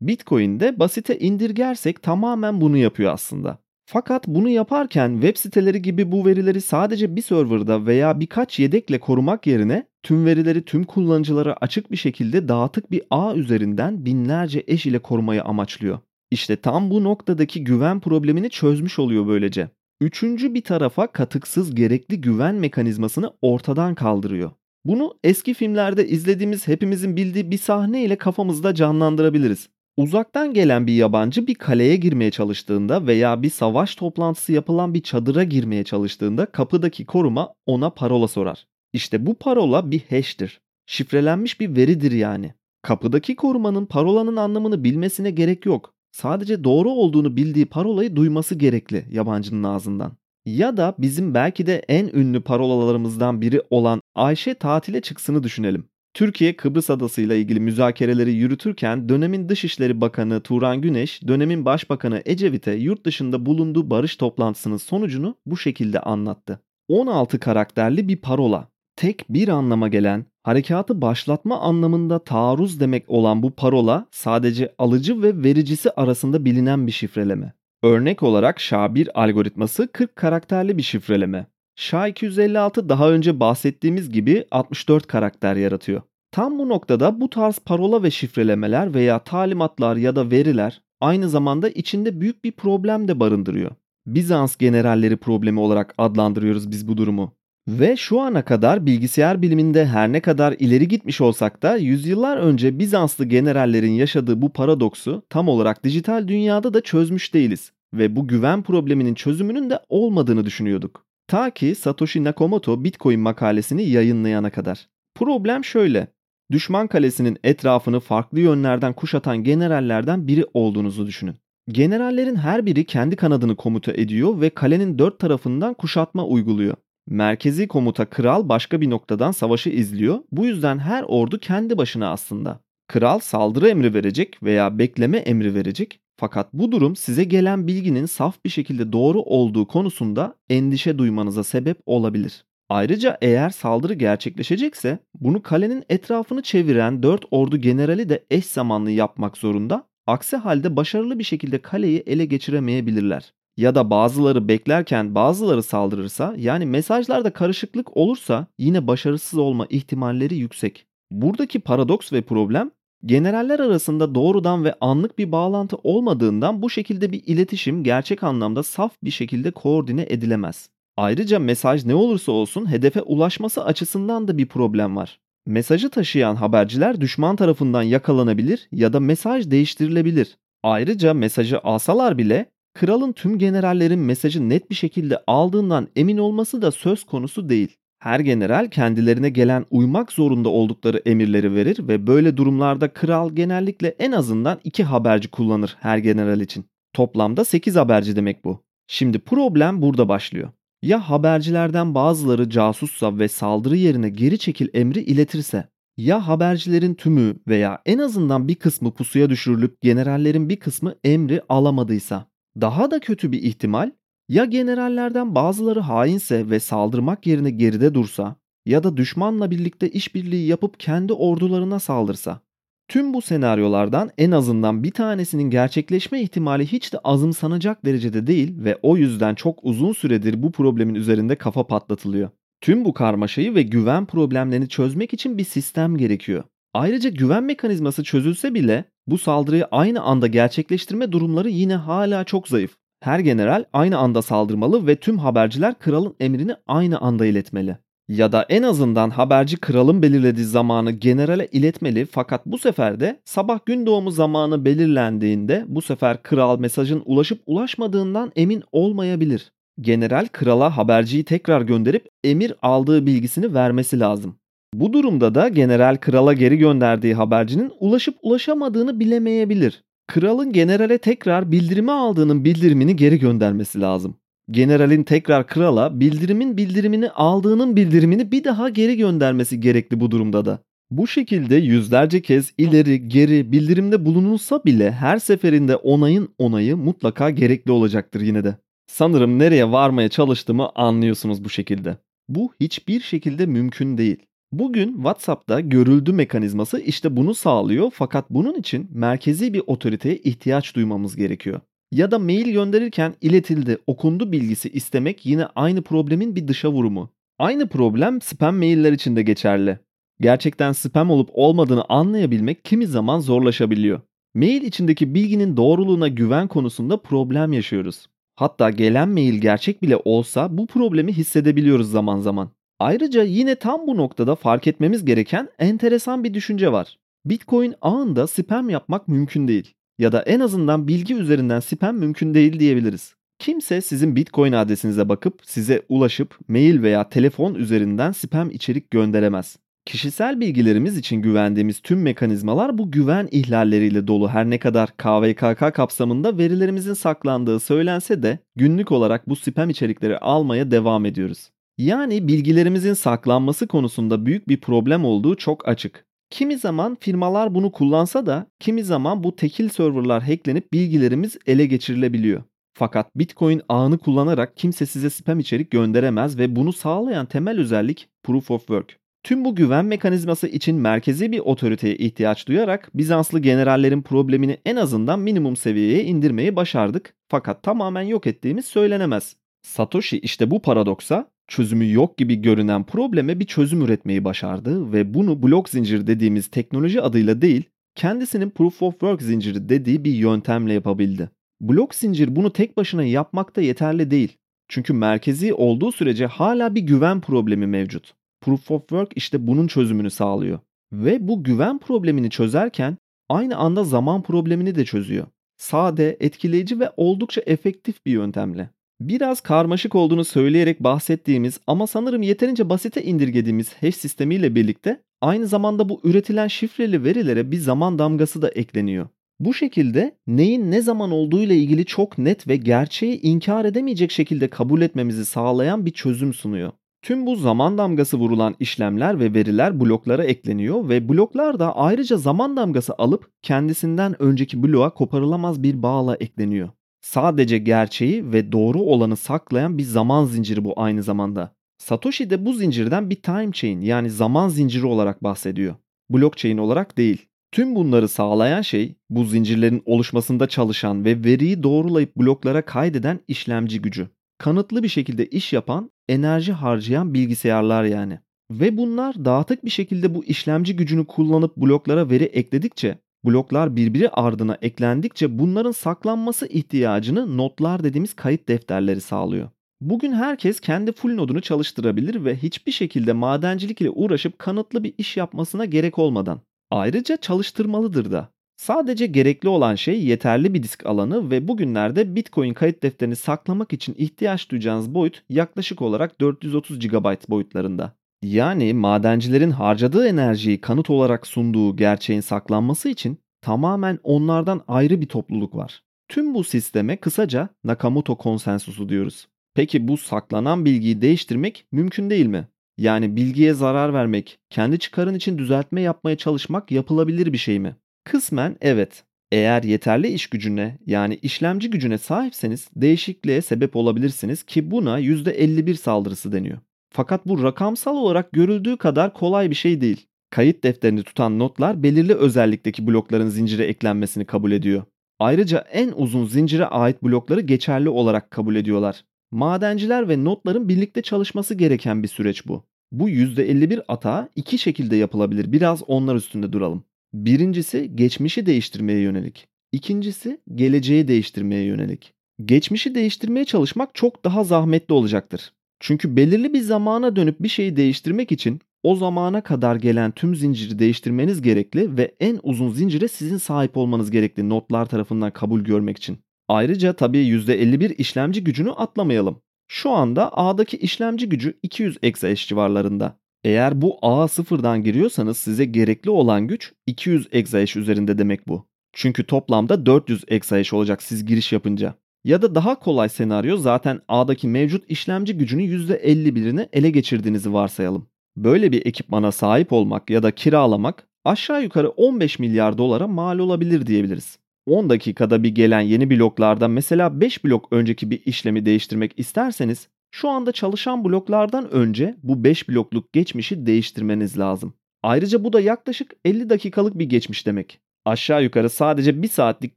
Bitcoin'de 0.00 0.78
basite 0.78 1.18
indirgersek 1.18 2.02
tamamen 2.02 2.60
bunu 2.60 2.76
yapıyor 2.76 3.12
aslında. 3.12 3.58
Fakat 3.86 4.26
bunu 4.28 4.48
yaparken 4.48 5.12
web 5.12 5.36
siteleri 5.36 5.82
gibi 5.82 6.12
bu 6.12 6.26
verileri 6.26 6.60
sadece 6.60 7.16
bir 7.16 7.22
serverda 7.22 7.86
veya 7.86 8.20
birkaç 8.20 8.58
yedekle 8.58 9.00
korumak 9.00 9.46
yerine 9.46 9.89
tüm 10.02 10.26
verileri 10.26 10.64
tüm 10.64 10.84
kullanıcılara 10.84 11.56
açık 11.60 11.90
bir 11.90 11.96
şekilde 11.96 12.48
dağıtık 12.48 12.90
bir 12.90 13.02
ağ 13.10 13.34
üzerinden 13.34 14.04
binlerce 14.04 14.64
eş 14.66 14.86
ile 14.86 14.98
korumayı 14.98 15.44
amaçlıyor. 15.44 15.98
İşte 16.30 16.56
tam 16.56 16.90
bu 16.90 17.04
noktadaki 17.04 17.64
güven 17.64 18.00
problemini 18.00 18.50
çözmüş 18.50 18.98
oluyor 18.98 19.26
böylece. 19.26 19.68
Üçüncü 20.00 20.54
bir 20.54 20.62
tarafa 20.62 21.06
katıksız 21.06 21.74
gerekli 21.74 22.20
güven 22.20 22.54
mekanizmasını 22.54 23.32
ortadan 23.42 23.94
kaldırıyor. 23.94 24.50
Bunu 24.84 25.14
eski 25.24 25.54
filmlerde 25.54 26.08
izlediğimiz 26.08 26.68
hepimizin 26.68 27.16
bildiği 27.16 27.50
bir 27.50 27.58
sahne 27.58 28.04
ile 28.04 28.16
kafamızda 28.16 28.74
canlandırabiliriz. 28.74 29.68
Uzaktan 29.96 30.54
gelen 30.54 30.86
bir 30.86 30.92
yabancı 30.92 31.46
bir 31.46 31.54
kaleye 31.54 31.96
girmeye 31.96 32.30
çalıştığında 32.30 33.06
veya 33.06 33.42
bir 33.42 33.50
savaş 33.50 33.94
toplantısı 33.94 34.52
yapılan 34.52 34.94
bir 34.94 35.02
çadıra 35.02 35.44
girmeye 35.44 35.84
çalıştığında 35.84 36.46
kapıdaki 36.46 37.06
koruma 37.06 37.54
ona 37.66 37.90
parola 37.90 38.28
sorar. 38.28 38.66
İşte 38.92 39.26
bu 39.26 39.34
parola 39.34 39.90
bir 39.90 40.00
hash'tir. 40.10 40.60
Şifrelenmiş 40.86 41.60
bir 41.60 41.76
veridir 41.76 42.12
yani. 42.12 42.54
Kapıdaki 42.82 43.36
korumanın 43.36 43.86
parolanın 43.86 44.36
anlamını 44.36 44.84
bilmesine 44.84 45.30
gerek 45.30 45.66
yok. 45.66 45.94
Sadece 46.12 46.64
doğru 46.64 46.90
olduğunu 46.90 47.36
bildiği 47.36 47.66
parolayı 47.66 48.16
duyması 48.16 48.54
gerekli 48.54 49.04
yabancının 49.10 49.62
ağzından. 49.62 50.12
Ya 50.46 50.76
da 50.76 50.94
bizim 50.98 51.34
belki 51.34 51.66
de 51.66 51.84
en 51.88 52.08
ünlü 52.08 52.40
parolalarımızdan 52.40 53.40
biri 53.40 53.62
olan 53.70 54.00
Ayşe 54.14 54.54
tatile 54.54 55.00
çıksını 55.00 55.42
düşünelim. 55.42 55.84
Türkiye 56.14 56.56
Kıbrıs 56.56 56.90
Adası 56.90 57.20
ile 57.20 57.38
ilgili 57.40 57.60
müzakereleri 57.60 58.32
yürütürken 58.32 59.08
dönemin 59.08 59.48
Dışişleri 59.48 60.00
Bakanı 60.00 60.40
Turan 60.40 60.80
Güneş, 60.80 61.22
dönemin 61.28 61.64
Başbakanı 61.64 62.22
Ecevit'e 62.24 62.72
yurt 62.72 63.06
dışında 63.06 63.46
bulunduğu 63.46 63.90
barış 63.90 64.16
toplantısının 64.16 64.76
sonucunu 64.76 65.36
bu 65.46 65.56
şekilde 65.56 66.00
anlattı. 66.00 66.60
16 66.88 67.40
karakterli 67.40 68.08
bir 68.08 68.16
parola. 68.16 68.68
Tek 69.00 69.24
bir 69.28 69.48
anlama 69.48 69.88
gelen, 69.88 70.24
harekatı 70.42 71.02
başlatma 71.02 71.60
anlamında 71.60 72.18
taarruz 72.18 72.80
demek 72.80 73.10
olan 73.10 73.42
bu 73.42 73.50
parola 73.50 74.06
sadece 74.10 74.74
alıcı 74.78 75.22
ve 75.22 75.42
vericisi 75.42 75.90
arasında 75.90 76.44
bilinen 76.44 76.86
bir 76.86 76.92
şifreleme. 76.92 77.52
Örnek 77.82 78.22
olarak 78.22 78.58
SHA-1 78.58 79.12
algoritması 79.12 79.88
40 79.92 80.16
karakterli 80.16 80.78
bir 80.78 80.82
şifreleme. 80.82 81.46
SHA-256 81.76 82.88
daha 82.88 83.10
önce 83.10 83.40
bahsettiğimiz 83.40 84.10
gibi 84.10 84.44
64 84.50 85.06
karakter 85.06 85.56
yaratıyor. 85.56 86.02
Tam 86.32 86.58
bu 86.58 86.68
noktada 86.68 87.20
bu 87.20 87.30
tarz 87.30 87.58
parola 87.58 88.02
ve 88.02 88.10
şifrelemeler 88.10 88.94
veya 88.94 89.18
talimatlar 89.18 89.96
ya 89.96 90.16
da 90.16 90.30
veriler 90.30 90.82
aynı 91.00 91.28
zamanda 91.28 91.68
içinde 91.68 92.20
büyük 92.20 92.44
bir 92.44 92.52
problem 92.52 93.08
de 93.08 93.20
barındırıyor. 93.20 93.70
Bizans 94.06 94.56
generalleri 94.56 95.16
problemi 95.16 95.60
olarak 95.60 95.94
adlandırıyoruz 95.98 96.70
biz 96.70 96.88
bu 96.88 96.96
durumu. 96.96 97.39
Ve 97.68 97.96
şu 97.96 98.20
ana 98.20 98.44
kadar 98.44 98.86
bilgisayar 98.86 99.42
biliminde 99.42 99.86
her 99.86 100.12
ne 100.12 100.20
kadar 100.20 100.56
ileri 100.58 100.88
gitmiş 100.88 101.20
olsak 101.20 101.62
da 101.62 101.76
yüzyıllar 101.76 102.36
önce 102.36 102.78
Bizanslı 102.78 103.24
generallerin 103.24 103.92
yaşadığı 103.92 104.42
bu 104.42 104.52
paradoksu 104.52 105.22
tam 105.30 105.48
olarak 105.48 105.84
dijital 105.84 106.28
dünyada 106.28 106.74
da 106.74 106.80
çözmüş 106.80 107.34
değiliz 107.34 107.72
ve 107.94 108.16
bu 108.16 108.28
güven 108.28 108.62
probleminin 108.62 109.14
çözümünün 109.14 109.70
de 109.70 109.80
olmadığını 109.88 110.44
düşünüyorduk. 110.44 111.06
Ta 111.28 111.50
ki 111.50 111.74
Satoshi 111.74 112.24
Nakamoto 112.24 112.84
Bitcoin 112.84 113.20
makalesini 113.20 113.82
yayınlayana 113.82 114.50
kadar. 114.50 114.88
Problem 115.14 115.64
şöyle. 115.64 116.06
Düşman 116.52 116.86
kalesinin 116.86 117.38
etrafını 117.44 118.00
farklı 118.00 118.40
yönlerden 118.40 118.92
kuşatan 118.92 119.44
generallerden 119.44 120.28
biri 120.28 120.44
olduğunuzu 120.54 121.06
düşünün. 121.06 121.34
Generallerin 121.68 122.36
her 122.36 122.66
biri 122.66 122.84
kendi 122.84 123.16
kanadını 123.16 123.56
komuta 123.56 123.92
ediyor 123.92 124.40
ve 124.40 124.50
kalenin 124.50 124.98
dört 124.98 125.18
tarafından 125.18 125.74
kuşatma 125.74 126.24
uyguluyor. 126.24 126.74
Merkezi 127.08 127.68
komuta 127.68 128.04
kral 128.04 128.48
başka 128.48 128.80
bir 128.80 128.90
noktadan 128.90 129.32
savaşı 129.32 129.70
izliyor. 129.70 130.18
Bu 130.32 130.46
yüzden 130.46 130.78
her 130.78 131.02
ordu 131.02 131.38
kendi 131.38 131.78
başına 131.78 132.12
aslında. 132.12 132.60
Kral 132.88 133.18
saldırı 133.18 133.68
emri 133.68 133.94
verecek 133.94 134.42
veya 134.42 134.78
bekleme 134.78 135.18
emri 135.18 135.54
verecek. 135.54 136.00
Fakat 136.16 136.52
bu 136.52 136.72
durum 136.72 136.96
size 136.96 137.24
gelen 137.24 137.66
bilginin 137.66 138.06
saf 138.06 138.44
bir 138.44 138.50
şekilde 138.50 138.92
doğru 138.92 139.20
olduğu 139.22 139.66
konusunda 139.66 140.34
endişe 140.50 140.98
duymanıza 140.98 141.44
sebep 141.44 141.78
olabilir. 141.86 142.44
Ayrıca 142.68 143.18
eğer 143.22 143.50
saldırı 143.50 143.94
gerçekleşecekse 143.94 144.98
bunu 145.20 145.42
kalenin 145.42 145.84
etrafını 145.88 146.42
çeviren 146.42 147.02
4 147.02 147.24
ordu 147.30 147.56
generali 147.56 148.08
de 148.08 148.24
eş 148.30 148.46
zamanlı 148.46 148.90
yapmak 148.90 149.36
zorunda. 149.36 149.88
Aksi 150.06 150.36
halde 150.36 150.76
başarılı 150.76 151.18
bir 151.18 151.24
şekilde 151.24 151.58
kaleyi 151.62 152.02
ele 152.06 152.24
geçiremeyebilirler. 152.24 153.32
Ya 153.60 153.74
da 153.74 153.90
bazıları 153.90 154.48
beklerken 154.48 155.14
bazıları 155.14 155.62
saldırırsa 155.62 156.34
yani 156.38 156.66
mesajlarda 156.66 157.30
karışıklık 157.30 157.96
olursa 157.96 158.46
yine 158.58 158.86
başarısız 158.86 159.38
olma 159.38 159.66
ihtimalleri 159.70 160.36
yüksek. 160.36 160.86
Buradaki 161.10 161.60
paradoks 161.60 162.12
ve 162.12 162.22
problem 162.22 162.70
generaller 163.06 163.60
arasında 163.60 164.14
doğrudan 164.14 164.64
ve 164.64 164.74
anlık 164.80 165.18
bir 165.18 165.32
bağlantı 165.32 165.76
olmadığından 165.76 166.62
bu 166.62 166.70
şekilde 166.70 167.12
bir 167.12 167.22
iletişim 167.26 167.84
gerçek 167.84 168.22
anlamda 168.22 168.62
saf 168.62 168.92
bir 169.04 169.10
şekilde 169.10 169.50
koordine 169.50 170.06
edilemez. 170.08 170.70
Ayrıca 170.96 171.38
mesaj 171.38 171.84
ne 171.84 171.94
olursa 171.94 172.32
olsun 172.32 172.70
hedefe 172.70 173.02
ulaşması 173.02 173.64
açısından 173.64 174.28
da 174.28 174.38
bir 174.38 174.46
problem 174.46 174.96
var. 174.96 175.20
Mesajı 175.46 175.90
taşıyan 175.90 176.36
haberciler 176.36 177.00
düşman 177.00 177.36
tarafından 177.36 177.82
yakalanabilir 177.82 178.68
ya 178.72 178.92
da 178.92 179.00
mesaj 179.00 179.50
değiştirilebilir. 179.50 180.36
Ayrıca 180.62 181.14
mesajı 181.14 181.58
alsalar 181.58 182.18
bile 182.18 182.46
kralın 182.80 183.12
tüm 183.12 183.38
generallerin 183.38 183.98
mesajı 183.98 184.48
net 184.48 184.70
bir 184.70 184.74
şekilde 184.74 185.22
aldığından 185.26 185.88
emin 185.96 186.18
olması 186.18 186.62
da 186.62 186.70
söz 186.70 187.04
konusu 187.04 187.48
değil. 187.48 187.76
Her 187.98 188.20
general 188.20 188.70
kendilerine 188.70 189.30
gelen 189.30 189.66
uymak 189.70 190.12
zorunda 190.12 190.48
oldukları 190.48 191.02
emirleri 191.06 191.54
verir 191.54 191.88
ve 191.88 192.06
böyle 192.06 192.36
durumlarda 192.36 192.92
kral 192.92 193.30
genellikle 193.30 193.88
en 193.88 194.12
azından 194.12 194.60
iki 194.64 194.84
haberci 194.84 195.28
kullanır 195.28 195.76
her 195.80 195.98
general 195.98 196.40
için. 196.40 196.64
Toplamda 196.92 197.44
8 197.44 197.76
haberci 197.76 198.16
demek 198.16 198.44
bu. 198.44 198.62
Şimdi 198.86 199.18
problem 199.18 199.82
burada 199.82 200.08
başlıyor. 200.08 200.48
Ya 200.82 201.10
habercilerden 201.10 201.94
bazıları 201.94 202.50
casussa 202.50 203.18
ve 203.18 203.28
saldırı 203.28 203.76
yerine 203.76 204.08
geri 204.08 204.38
çekil 204.38 204.68
emri 204.74 205.00
iletirse? 205.00 205.68
Ya 205.96 206.28
habercilerin 206.28 206.94
tümü 206.94 207.36
veya 207.48 207.82
en 207.86 207.98
azından 207.98 208.48
bir 208.48 208.54
kısmı 208.54 208.94
pusuya 208.94 209.30
düşürülüp 209.30 209.80
generallerin 209.80 210.48
bir 210.48 210.56
kısmı 210.56 210.94
emri 211.04 211.42
alamadıysa? 211.48 212.30
Daha 212.60 212.90
da 212.90 213.00
kötü 213.00 213.32
bir 213.32 213.42
ihtimal 213.42 213.90
ya 214.28 214.44
generallerden 214.44 215.34
bazıları 215.34 215.80
hainse 215.80 216.50
ve 216.50 216.60
saldırmak 216.60 217.26
yerine 217.26 217.50
geride 217.50 217.94
dursa 217.94 218.36
ya 218.66 218.82
da 218.82 218.96
düşmanla 218.96 219.50
birlikte 219.50 219.90
işbirliği 219.90 220.46
yapıp 220.46 220.80
kendi 220.80 221.12
ordularına 221.12 221.78
saldırsa. 221.78 222.40
Tüm 222.88 223.14
bu 223.14 223.22
senaryolardan 223.22 224.10
en 224.18 224.30
azından 224.30 224.82
bir 224.82 224.90
tanesinin 224.90 225.50
gerçekleşme 225.50 226.22
ihtimali 226.22 226.66
hiç 226.66 226.92
de 226.92 226.98
azımsanacak 226.98 227.84
derecede 227.84 228.26
değil 228.26 228.64
ve 228.64 228.78
o 228.82 228.96
yüzden 228.96 229.34
çok 229.34 229.58
uzun 229.62 229.92
süredir 229.92 230.42
bu 230.42 230.52
problemin 230.52 230.94
üzerinde 230.94 231.36
kafa 231.36 231.66
patlatılıyor. 231.66 232.30
Tüm 232.60 232.84
bu 232.84 232.94
karmaşayı 232.94 233.54
ve 233.54 233.62
güven 233.62 234.06
problemlerini 234.06 234.68
çözmek 234.68 235.14
için 235.14 235.38
bir 235.38 235.44
sistem 235.44 235.96
gerekiyor. 235.96 236.44
Ayrıca 236.74 237.10
güven 237.10 237.44
mekanizması 237.44 238.04
çözülse 238.04 238.54
bile 238.54 238.84
bu 239.06 239.18
saldırıyı 239.18 239.64
aynı 239.70 240.02
anda 240.02 240.26
gerçekleştirme 240.26 241.12
durumları 241.12 241.48
yine 241.48 241.74
hala 241.74 242.24
çok 242.24 242.48
zayıf. 242.48 242.76
Her 243.00 243.18
general 243.18 243.64
aynı 243.72 243.98
anda 243.98 244.22
saldırmalı 244.22 244.86
ve 244.86 244.96
tüm 244.96 245.18
haberciler 245.18 245.78
kralın 245.78 246.16
emrini 246.20 246.54
aynı 246.66 246.98
anda 246.98 247.26
iletmeli. 247.26 247.76
Ya 248.08 248.32
da 248.32 248.46
en 248.48 248.62
azından 248.62 249.10
haberci 249.10 249.56
kralın 249.56 250.02
belirlediği 250.02 250.46
zamanı 250.46 250.90
generale 250.90 251.48
iletmeli 251.52 252.06
fakat 252.06 252.46
bu 252.46 252.58
sefer 252.58 253.00
de 253.00 253.20
sabah 253.24 253.58
gün 253.66 253.86
doğumu 253.86 254.10
zamanı 254.10 254.64
belirlendiğinde 254.64 255.64
bu 255.68 255.82
sefer 255.82 256.22
kral 256.22 256.58
mesajın 256.58 257.02
ulaşıp 257.04 257.42
ulaşmadığından 257.46 258.32
emin 258.36 258.62
olmayabilir. 258.72 259.52
General 259.80 260.26
krala 260.32 260.76
haberciyi 260.76 261.24
tekrar 261.24 261.62
gönderip 261.62 262.08
emir 262.24 262.54
aldığı 262.62 263.06
bilgisini 263.06 263.54
vermesi 263.54 264.00
lazım. 264.00 264.39
Bu 264.74 264.92
durumda 264.92 265.34
da 265.34 265.48
general 265.48 265.96
krala 265.96 266.32
geri 266.32 266.58
gönderdiği 266.58 267.14
habercinin 267.14 267.72
ulaşıp 267.80 268.16
ulaşamadığını 268.22 269.00
bilemeyebilir. 269.00 269.82
Kralın 270.06 270.52
generale 270.52 270.98
tekrar 270.98 271.52
bildirimi 271.52 271.92
aldığının 271.92 272.44
bildirimini 272.44 272.96
geri 272.96 273.18
göndermesi 273.18 273.80
lazım. 273.80 274.14
Generalin 274.50 275.02
tekrar 275.02 275.46
krala 275.46 276.00
bildirimin 276.00 276.56
bildirimini 276.56 277.10
aldığının 277.10 277.76
bildirimini 277.76 278.32
bir 278.32 278.44
daha 278.44 278.68
geri 278.68 278.96
göndermesi 278.96 279.60
gerekli 279.60 280.00
bu 280.00 280.10
durumda 280.10 280.44
da. 280.44 280.58
Bu 280.90 281.06
şekilde 281.06 281.56
yüzlerce 281.56 282.22
kez 282.22 282.52
ileri 282.58 283.08
geri 283.08 283.52
bildirimde 283.52 284.04
bulunulsa 284.04 284.64
bile 284.64 284.92
her 284.92 285.18
seferinde 285.18 285.76
onayın 285.76 286.28
onayı 286.38 286.76
mutlaka 286.76 287.30
gerekli 287.30 287.72
olacaktır 287.72 288.20
yine 288.20 288.44
de. 288.44 288.56
Sanırım 288.86 289.38
nereye 289.38 289.72
varmaya 289.72 290.08
çalıştığımı 290.08 290.70
anlıyorsunuz 290.74 291.44
bu 291.44 291.50
şekilde. 291.50 291.96
Bu 292.28 292.52
hiçbir 292.60 293.00
şekilde 293.00 293.46
mümkün 293.46 293.98
değil. 293.98 294.29
Bugün 294.52 294.94
WhatsApp'ta 294.94 295.60
görüldü 295.60 296.12
mekanizması 296.12 296.80
işte 296.80 297.16
bunu 297.16 297.34
sağlıyor 297.34 297.90
fakat 297.94 298.30
bunun 298.30 298.54
için 298.54 298.88
merkezi 298.94 299.54
bir 299.54 299.62
otoriteye 299.66 300.16
ihtiyaç 300.16 300.76
duymamız 300.76 301.16
gerekiyor. 301.16 301.60
Ya 301.92 302.10
da 302.10 302.18
mail 302.18 302.52
gönderirken 302.52 303.14
iletildi, 303.20 303.78
okundu 303.86 304.32
bilgisi 304.32 304.68
istemek 304.68 305.26
yine 305.26 305.46
aynı 305.46 305.82
problemin 305.82 306.36
bir 306.36 306.48
dışa 306.48 306.72
vurumu. 306.72 307.10
Aynı 307.38 307.68
problem 307.68 308.20
spam 308.20 308.56
mailler 308.56 308.92
için 308.92 309.16
de 309.16 309.22
geçerli. 309.22 309.78
Gerçekten 310.20 310.72
spam 310.72 311.10
olup 311.10 311.30
olmadığını 311.32 311.84
anlayabilmek 311.88 312.64
kimi 312.64 312.86
zaman 312.86 313.20
zorlaşabiliyor. 313.20 314.00
Mail 314.34 314.62
içindeki 314.62 315.14
bilginin 315.14 315.56
doğruluğuna 315.56 316.08
güven 316.08 316.48
konusunda 316.48 316.96
problem 316.96 317.52
yaşıyoruz. 317.52 318.06
Hatta 318.36 318.70
gelen 318.70 319.08
mail 319.08 319.34
gerçek 319.34 319.82
bile 319.82 319.96
olsa 320.04 320.58
bu 320.58 320.66
problemi 320.66 321.12
hissedebiliyoruz 321.12 321.90
zaman 321.90 322.18
zaman. 322.18 322.50
Ayrıca 322.80 323.22
yine 323.22 323.54
tam 323.54 323.86
bu 323.86 323.96
noktada 323.96 324.34
fark 324.34 324.66
etmemiz 324.66 325.04
gereken 325.04 325.48
enteresan 325.58 326.24
bir 326.24 326.34
düşünce 326.34 326.72
var. 326.72 326.98
Bitcoin 327.24 327.74
ağında 327.82 328.26
spam 328.26 328.70
yapmak 328.70 329.08
mümkün 329.08 329.48
değil. 329.48 329.74
Ya 329.98 330.12
da 330.12 330.22
en 330.22 330.40
azından 330.40 330.88
bilgi 330.88 331.14
üzerinden 331.14 331.60
spam 331.60 331.96
mümkün 331.96 332.34
değil 332.34 332.60
diyebiliriz. 332.60 333.14
Kimse 333.38 333.80
sizin 333.80 334.16
Bitcoin 334.16 334.52
adresinize 334.52 335.08
bakıp 335.08 335.40
size 335.44 335.82
ulaşıp 335.88 336.38
mail 336.48 336.82
veya 336.82 337.08
telefon 337.08 337.54
üzerinden 337.54 338.12
spam 338.12 338.50
içerik 338.50 338.90
gönderemez. 338.90 339.56
Kişisel 339.86 340.40
bilgilerimiz 340.40 340.98
için 340.98 341.22
güvendiğimiz 341.22 341.80
tüm 341.80 342.02
mekanizmalar 342.02 342.78
bu 342.78 342.90
güven 342.90 343.28
ihlalleriyle 343.30 344.06
dolu 344.06 344.28
her 344.28 344.50
ne 344.50 344.58
kadar 344.58 344.90
KVKK 344.96 345.74
kapsamında 345.74 346.38
verilerimizin 346.38 346.94
saklandığı 346.94 347.60
söylense 347.60 348.22
de 348.22 348.38
günlük 348.56 348.92
olarak 348.92 349.28
bu 349.28 349.36
spam 349.36 349.70
içerikleri 349.70 350.18
almaya 350.18 350.70
devam 350.70 351.06
ediyoruz. 351.06 351.50
Yani 351.80 352.28
bilgilerimizin 352.28 352.94
saklanması 352.94 353.66
konusunda 353.66 354.26
büyük 354.26 354.48
bir 354.48 354.60
problem 354.60 355.04
olduğu 355.04 355.36
çok 355.36 355.68
açık. 355.68 356.04
Kimi 356.30 356.58
zaman 356.58 356.96
firmalar 357.00 357.54
bunu 357.54 357.72
kullansa 357.72 358.26
da 358.26 358.46
kimi 358.58 358.84
zaman 358.84 359.24
bu 359.24 359.36
tekil 359.36 359.68
serverlar 359.68 360.22
hacklenip 360.22 360.72
bilgilerimiz 360.72 361.36
ele 361.46 361.66
geçirilebiliyor. 361.66 362.42
Fakat 362.74 363.16
Bitcoin 363.16 363.62
ağını 363.68 363.98
kullanarak 363.98 364.56
kimse 364.56 364.86
size 364.86 365.10
spam 365.10 365.38
içerik 365.38 365.70
gönderemez 365.70 366.38
ve 366.38 366.56
bunu 366.56 366.72
sağlayan 366.72 367.26
temel 367.26 367.60
özellik 367.60 368.08
Proof 368.22 368.50
of 368.50 368.60
Work. 368.60 368.96
Tüm 369.22 369.44
bu 369.44 369.54
güven 369.54 369.84
mekanizması 369.84 370.48
için 370.48 370.76
merkezi 370.76 371.32
bir 371.32 371.38
otoriteye 371.38 371.96
ihtiyaç 371.96 372.48
duyarak 372.48 372.90
Bizanslı 372.94 373.38
generallerin 373.38 374.02
problemini 374.02 374.58
en 374.64 374.76
azından 374.76 375.20
minimum 375.20 375.56
seviyeye 375.56 376.04
indirmeyi 376.04 376.56
başardık 376.56 377.14
fakat 377.28 377.62
tamamen 377.62 378.02
yok 378.02 378.26
ettiğimiz 378.26 378.64
söylenemez. 378.64 379.36
Satoshi 379.62 380.18
işte 380.18 380.50
bu 380.50 380.62
paradoksa 380.62 381.30
çözümü 381.50 381.92
yok 381.92 382.16
gibi 382.16 382.34
görünen 382.34 382.84
probleme 382.84 383.40
bir 383.40 383.46
çözüm 383.46 383.82
üretmeyi 383.82 384.24
başardı 384.24 384.92
ve 384.92 385.14
bunu 385.14 385.42
blok 385.42 385.68
zinciri 385.68 386.06
dediğimiz 386.06 386.48
teknoloji 386.48 387.00
adıyla 387.00 387.42
değil, 387.42 387.64
kendisinin 387.94 388.50
proof 388.50 388.82
of 388.82 388.92
work 388.92 389.22
zinciri 389.22 389.68
dediği 389.68 390.04
bir 390.04 390.12
yöntemle 390.12 390.72
yapabildi. 390.72 391.30
Blok 391.60 391.94
zincir 391.94 392.36
bunu 392.36 392.52
tek 392.52 392.76
başına 392.76 393.04
yapmakta 393.04 393.60
yeterli 393.60 394.10
değil. 394.10 394.36
Çünkü 394.68 394.92
merkezi 394.92 395.54
olduğu 395.54 395.92
sürece 395.92 396.26
hala 396.26 396.74
bir 396.74 396.80
güven 396.80 397.20
problemi 397.20 397.66
mevcut. 397.66 398.14
Proof 398.40 398.70
of 398.70 398.80
Work 398.80 399.12
işte 399.16 399.46
bunun 399.46 399.66
çözümünü 399.66 400.10
sağlıyor. 400.10 400.58
Ve 400.92 401.28
bu 401.28 401.44
güven 401.44 401.78
problemini 401.78 402.30
çözerken 402.30 402.96
aynı 403.28 403.56
anda 403.56 403.84
zaman 403.84 404.22
problemini 404.22 404.74
de 404.74 404.84
çözüyor. 404.84 405.26
Sade, 405.56 406.16
etkileyici 406.20 406.80
ve 406.80 406.90
oldukça 406.96 407.40
efektif 407.46 408.06
bir 408.06 408.12
yöntemle. 408.12 408.70
Biraz 409.00 409.40
karmaşık 409.40 409.94
olduğunu 409.94 410.24
söyleyerek 410.24 410.80
bahsettiğimiz 410.80 411.60
ama 411.66 411.86
sanırım 411.86 412.22
yeterince 412.22 412.68
basite 412.68 413.02
indirgediğimiz 413.02 413.72
hash 413.80 413.94
sistemiyle 413.94 414.54
birlikte 414.54 415.02
aynı 415.20 415.46
zamanda 415.46 415.88
bu 415.88 416.00
üretilen 416.04 416.48
şifreli 416.48 417.04
verilere 417.04 417.50
bir 417.50 417.56
zaman 417.56 417.98
damgası 417.98 418.42
da 418.42 418.48
ekleniyor. 418.48 419.08
Bu 419.40 419.54
şekilde 419.54 420.16
neyin 420.26 420.70
ne 420.70 420.82
zaman 420.82 421.10
olduğu 421.10 421.40
ile 421.40 421.56
ilgili 421.56 421.84
çok 421.84 422.18
net 422.18 422.48
ve 422.48 422.56
gerçeği 422.56 423.20
inkar 423.20 423.64
edemeyecek 423.64 424.10
şekilde 424.10 424.50
kabul 424.50 424.82
etmemizi 424.82 425.24
sağlayan 425.24 425.86
bir 425.86 425.90
çözüm 425.90 426.34
sunuyor. 426.34 426.72
Tüm 427.02 427.26
bu 427.26 427.36
zaman 427.36 427.78
damgası 427.78 428.16
vurulan 428.16 428.54
işlemler 428.60 429.20
ve 429.20 429.34
veriler 429.34 429.80
bloklara 429.80 430.24
ekleniyor 430.24 430.88
ve 430.88 431.08
bloklar 431.08 431.58
da 431.58 431.76
ayrıca 431.76 432.16
zaman 432.16 432.56
damgası 432.56 432.94
alıp 432.98 433.30
kendisinden 433.42 434.22
önceki 434.22 434.62
bloğa 434.62 434.94
koparılamaz 434.94 435.62
bir 435.62 435.82
bağla 435.82 436.16
ekleniyor. 436.16 436.68
Sadece 437.00 437.58
gerçeği 437.58 438.32
ve 438.32 438.52
doğru 438.52 438.78
olanı 438.78 439.16
saklayan 439.16 439.78
bir 439.78 439.82
zaman 439.82 440.24
zinciri 440.24 440.64
bu 440.64 440.72
aynı 440.76 441.02
zamanda. 441.02 441.54
Satoshi 441.78 442.30
de 442.30 442.46
bu 442.46 442.52
zincirden 442.52 443.10
bir 443.10 443.22
time 443.22 443.52
chain 443.52 443.80
yani 443.80 444.10
zaman 444.10 444.48
zinciri 444.48 444.86
olarak 444.86 445.22
bahsediyor. 445.22 445.74
Blockchain 446.10 446.58
olarak 446.58 446.98
değil. 446.98 447.26
Tüm 447.52 447.74
bunları 447.74 448.08
sağlayan 448.08 448.62
şey 448.62 448.94
bu 449.10 449.24
zincirlerin 449.24 449.82
oluşmasında 449.86 450.48
çalışan 450.48 451.04
ve 451.04 451.24
veriyi 451.24 451.62
doğrulayıp 451.62 452.16
bloklara 452.16 452.62
kaydeden 452.62 453.20
işlemci 453.28 453.82
gücü. 453.82 454.08
Kanıtlı 454.38 454.82
bir 454.82 454.88
şekilde 454.88 455.26
iş 455.26 455.52
yapan, 455.52 455.90
enerji 456.08 456.52
harcayan 456.52 457.14
bilgisayarlar 457.14 457.84
yani. 457.84 458.18
Ve 458.50 458.76
bunlar 458.76 459.24
dağıtık 459.24 459.64
bir 459.64 459.70
şekilde 459.70 460.14
bu 460.14 460.24
işlemci 460.24 460.76
gücünü 460.76 461.06
kullanıp 461.06 461.56
bloklara 461.56 462.10
veri 462.10 462.24
ekledikçe 462.24 462.98
bloklar 463.24 463.76
birbiri 463.76 464.08
ardına 464.08 464.58
eklendikçe 464.62 465.38
bunların 465.38 465.72
saklanması 465.72 466.46
ihtiyacını 466.46 467.36
notlar 467.36 467.84
dediğimiz 467.84 468.14
kayıt 468.14 468.48
defterleri 468.48 469.00
sağlıyor. 469.00 469.48
Bugün 469.80 470.12
herkes 470.12 470.60
kendi 470.60 470.92
full 470.92 471.14
nodunu 471.14 471.40
çalıştırabilir 471.40 472.24
ve 472.24 472.36
hiçbir 472.36 472.72
şekilde 472.72 473.12
madencilik 473.12 473.80
ile 473.80 473.90
uğraşıp 473.90 474.38
kanıtlı 474.38 474.84
bir 474.84 474.94
iş 474.98 475.16
yapmasına 475.16 475.64
gerek 475.64 475.98
olmadan. 475.98 476.40
Ayrıca 476.70 477.16
çalıştırmalıdır 477.16 478.12
da. 478.12 478.28
Sadece 478.56 479.06
gerekli 479.06 479.48
olan 479.48 479.74
şey 479.74 480.04
yeterli 480.04 480.54
bir 480.54 480.62
disk 480.62 480.86
alanı 480.86 481.30
ve 481.30 481.48
bugünlerde 481.48 482.16
Bitcoin 482.16 482.54
kayıt 482.54 482.82
defterini 482.82 483.16
saklamak 483.16 483.72
için 483.72 483.94
ihtiyaç 483.98 484.50
duyacağınız 484.50 484.94
boyut 484.94 485.22
yaklaşık 485.28 485.82
olarak 485.82 486.20
430 486.20 486.78
GB 486.78 487.28
boyutlarında. 487.28 487.92
Yani 488.22 488.74
madencilerin 488.74 489.50
harcadığı 489.50 490.06
enerjiyi 490.08 490.60
kanıt 490.60 490.90
olarak 490.90 491.26
sunduğu 491.26 491.76
gerçeğin 491.76 492.20
saklanması 492.20 492.88
için 492.88 493.18
tamamen 493.40 493.98
onlardan 494.02 494.64
ayrı 494.68 495.00
bir 495.00 495.06
topluluk 495.06 495.54
var. 495.56 495.82
Tüm 496.08 496.34
bu 496.34 496.44
sisteme 496.44 496.96
kısaca 496.96 497.48
Nakamoto 497.64 498.16
konsensusu 498.16 498.88
diyoruz. 498.88 499.28
Peki 499.54 499.88
bu 499.88 499.96
saklanan 499.96 500.64
bilgiyi 500.64 501.02
değiştirmek 501.02 501.66
mümkün 501.72 502.10
değil 502.10 502.26
mi? 502.26 502.48
Yani 502.78 503.16
bilgiye 503.16 503.54
zarar 503.54 503.94
vermek, 503.94 504.38
kendi 504.50 504.78
çıkarın 504.78 505.14
için 505.14 505.38
düzeltme 505.38 505.80
yapmaya 505.80 506.16
çalışmak 506.16 506.70
yapılabilir 506.70 507.32
bir 507.32 507.38
şey 507.38 507.58
mi? 507.58 507.76
Kısmen 508.04 508.56
evet. 508.60 509.04
Eğer 509.32 509.62
yeterli 509.62 510.08
iş 510.08 510.26
gücüne 510.26 510.78
yani 510.86 511.18
işlemci 511.22 511.70
gücüne 511.70 511.98
sahipseniz 511.98 512.68
değişikliğe 512.76 513.42
sebep 513.42 513.76
olabilirsiniz 513.76 514.42
ki 514.42 514.70
buna 514.70 515.00
%51 515.00 515.74
saldırısı 515.74 516.32
deniyor. 516.32 516.58
Fakat 516.90 517.26
bu 517.26 517.42
rakamsal 517.42 517.96
olarak 517.96 518.32
görüldüğü 518.32 518.76
kadar 518.76 519.14
kolay 519.14 519.50
bir 519.50 519.54
şey 519.54 519.80
değil. 519.80 520.06
Kayıt 520.30 520.64
defterini 520.64 521.02
tutan 521.02 521.38
notlar 521.38 521.82
belirli 521.82 522.14
özellikteki 522.14 522.86
blokların 522.86 523.28
zincire 523.28 523.64
eklenmesini 523.64 524.24
kabul 524.24 524.52
ediyor. 524.52 524.82
Ayrıca 525.18 525.58
en 525.58 525.92
uzun 525.96 526.26
zincire 526.26 526.66
ait 526.66 527.02
blokları 527.02 527.40
geçerli 527.40 527.88
olarak 527.88 528.30
kabul 528.30 528.56
ediyorlar. 528.56 529.04
Madenciler 529.30 530.08
ve 530.08 530.24
notların 530.24 530.68
birlikte 530.68 531.02
çalışması 531.02 531.54
gereken 531.54 532.02
bir 532.02 532.08
süreç 532.08 532.46
bu. 532.46 532.64
Bu 532.92 533.10
%51 533.10 533.82
atağı 533.88 534.28
iki 534.36 534.58
şekilde 534.58 534.96
yapılabilir. 534.96 535.52
Biraz 535.52 535.82
onlar 535.86 536.14
üstünde 536.16 536.52
duralım. 536.52 536.84
Birincisi 537.14 537.96
geçmişi 537.96 538.46
değiştirmeye 538.46 539.00
yönelik. 539.00 539.48
İkincisi 539.72 540.40
geleceği 540.54 541.08
değiştirmeye 541.08 541.64
yönelik. 541.64 542.12
Geçmişi 542.44 542.94
değiştirmeye 542.94 543.44
çalışmak 543.44 543.94
çok 543.94 544.24
daha 544.24 544.44
zahmetli 544.44 544.94
olacaktır. 544.94 545.52
Çünkü 545.80 546.16
belirli 546.16 546.54
bir 546.54 546.60
zamana 546.60 547.16
dönüp 547.16 547.40
bir 547.40 547.48
şeyi 547.48 547.76
değiştirmek 547.76 548.32
için 548.32 548.60
o 548.82 548.96
zamana 548.96 549.40
kadar 549.40 549.76
gelen 549.76 550.10
tüm 550.10 550.34
zinciri 550.34 550.78
değiştirmeniz 550.78 551.42
gerekli 551.42 551.96
ve 551.96 552.14
en 552.20 552.40
uzun 552.42 552.70
zincire 552.70 553.08
sizin 553.08 553.36
sahip 553.36 553.76
olmanız 553.76 554.10
gerekli 554.10 554.48
notlar 554.48 554.86
tarafından 554.86 555.30
kabul 555.30 555.60
görmek 555.60 555.98
için. 555.98 556.18
Ayrıca 556.48 556.92
tabii 556.92 557.18
%51 557.18 557.94
işlemci 557.94 558.44
gücünü 558.44 558.70
atlamayalım. 558.70 559.40
Şu 559.68 559.90
anda 559.90 560.38
A'daki 560.38 560.76
işlemci 560.76 561.28
gücü 561.28 561.58
200 561.62 561.98
exahash 562.02 562.48
civarlarında. 562.48 563.20
Eğer 563.44 563.82
bu 563.82 563.98
A'ya 564.02 564.28
sıfırdan 564.28 564.82
giriyorsanız 564.82 565.38
size 565.38 565.64
gerekli 565.64 566.10
olan 566.10 566.46
güç 566.46 566.72
200 566.86 567.28
exahash 567.32 567.76
üzerinde 567.76 568.18
demek 568.18 568.48
bu. 568.48 568.66
Çünkü 568.92 569.24
toplamda 569.24 569.86
400 569.86 570.24
exahash 570.28 570.72
olacak 570.72 571.02
siz 571.02 571.24
giriş 571.24 571.52
yapınca. 571.52 571.94
Ya 572.24 572.42
da 572.42 572.54
daha 572.54 572.74
kolay 572.74 573.08
senaryo 573.08 573.56
zaten 573.56 574.00
A'daki 574.08 574.48
mevcut 574.48 574.84
işlemci 574.90 575.36
gücünün 575.36 575.88
%51'ini 575.88 576.68
ele 576.72 576.90
geçirdiğinizi 576.90 577.52
varsayalım. 577.52 578.06
Böyle 578.36 578.72
bir 578.72 578.86
ekipmana 578.86 579.32
sahip 579.32 579.72
olmak 579.72 580.10
ya 580.10 580.22
da 580.22 580.30
kiralamak 580.30 581.08
aşağı 581.24 581.62
yukarı 581.62 581.88
15 581.88 582.38
milyar 582.38 582.78
dolara 582.78 583.06
mal 583.06 583.38
olabilir 583.38 583.86
diyebiliriz. 583.86 584.38
10 584.66 584.90
dakikada 584.90 585.42
bir 585.42 585.48
gelen 585.48 585.80
yeni 585.80 586.10
bloklarda 586.10 586.68
mesela 586.68 587.20
5 587.20 587.44
blok 587.44 587.68
önceki 587.70 588.10
bir 588.10 588.22
işlemi 588.26 588.66
değiştirmek 588.66 589.12
isterseniz 589.16 589.88
Şu 590.10 590.28
anda 590.28 590.52
çalışan 590.52 591.04
bloklardan 591.04 591.70
önce 591.70 592.16
bu 592.22 592.44
5 592.44 592.68
blokluk 592.68 593.12
geçmişi 593.12 593.66
değiştirmeniz 593.66 594.38
lazım. 594.38 594.74
Ayrıca 595.02 595.44
bu 595.44 595.52
da 595.52 595.60
yaklaşık 595.60 596.12
50 596.24 596.50
dakikalık 596.50 596.98
bir 596.98 597.04
geçmiş 597.04 597.46
demek. 597.46 597.80
Aşağı 598.10 598.42
yukarı 598.42 598.70
sadece 598.70 599.22
1 599.22 599.28
saatlik 599.28 599.76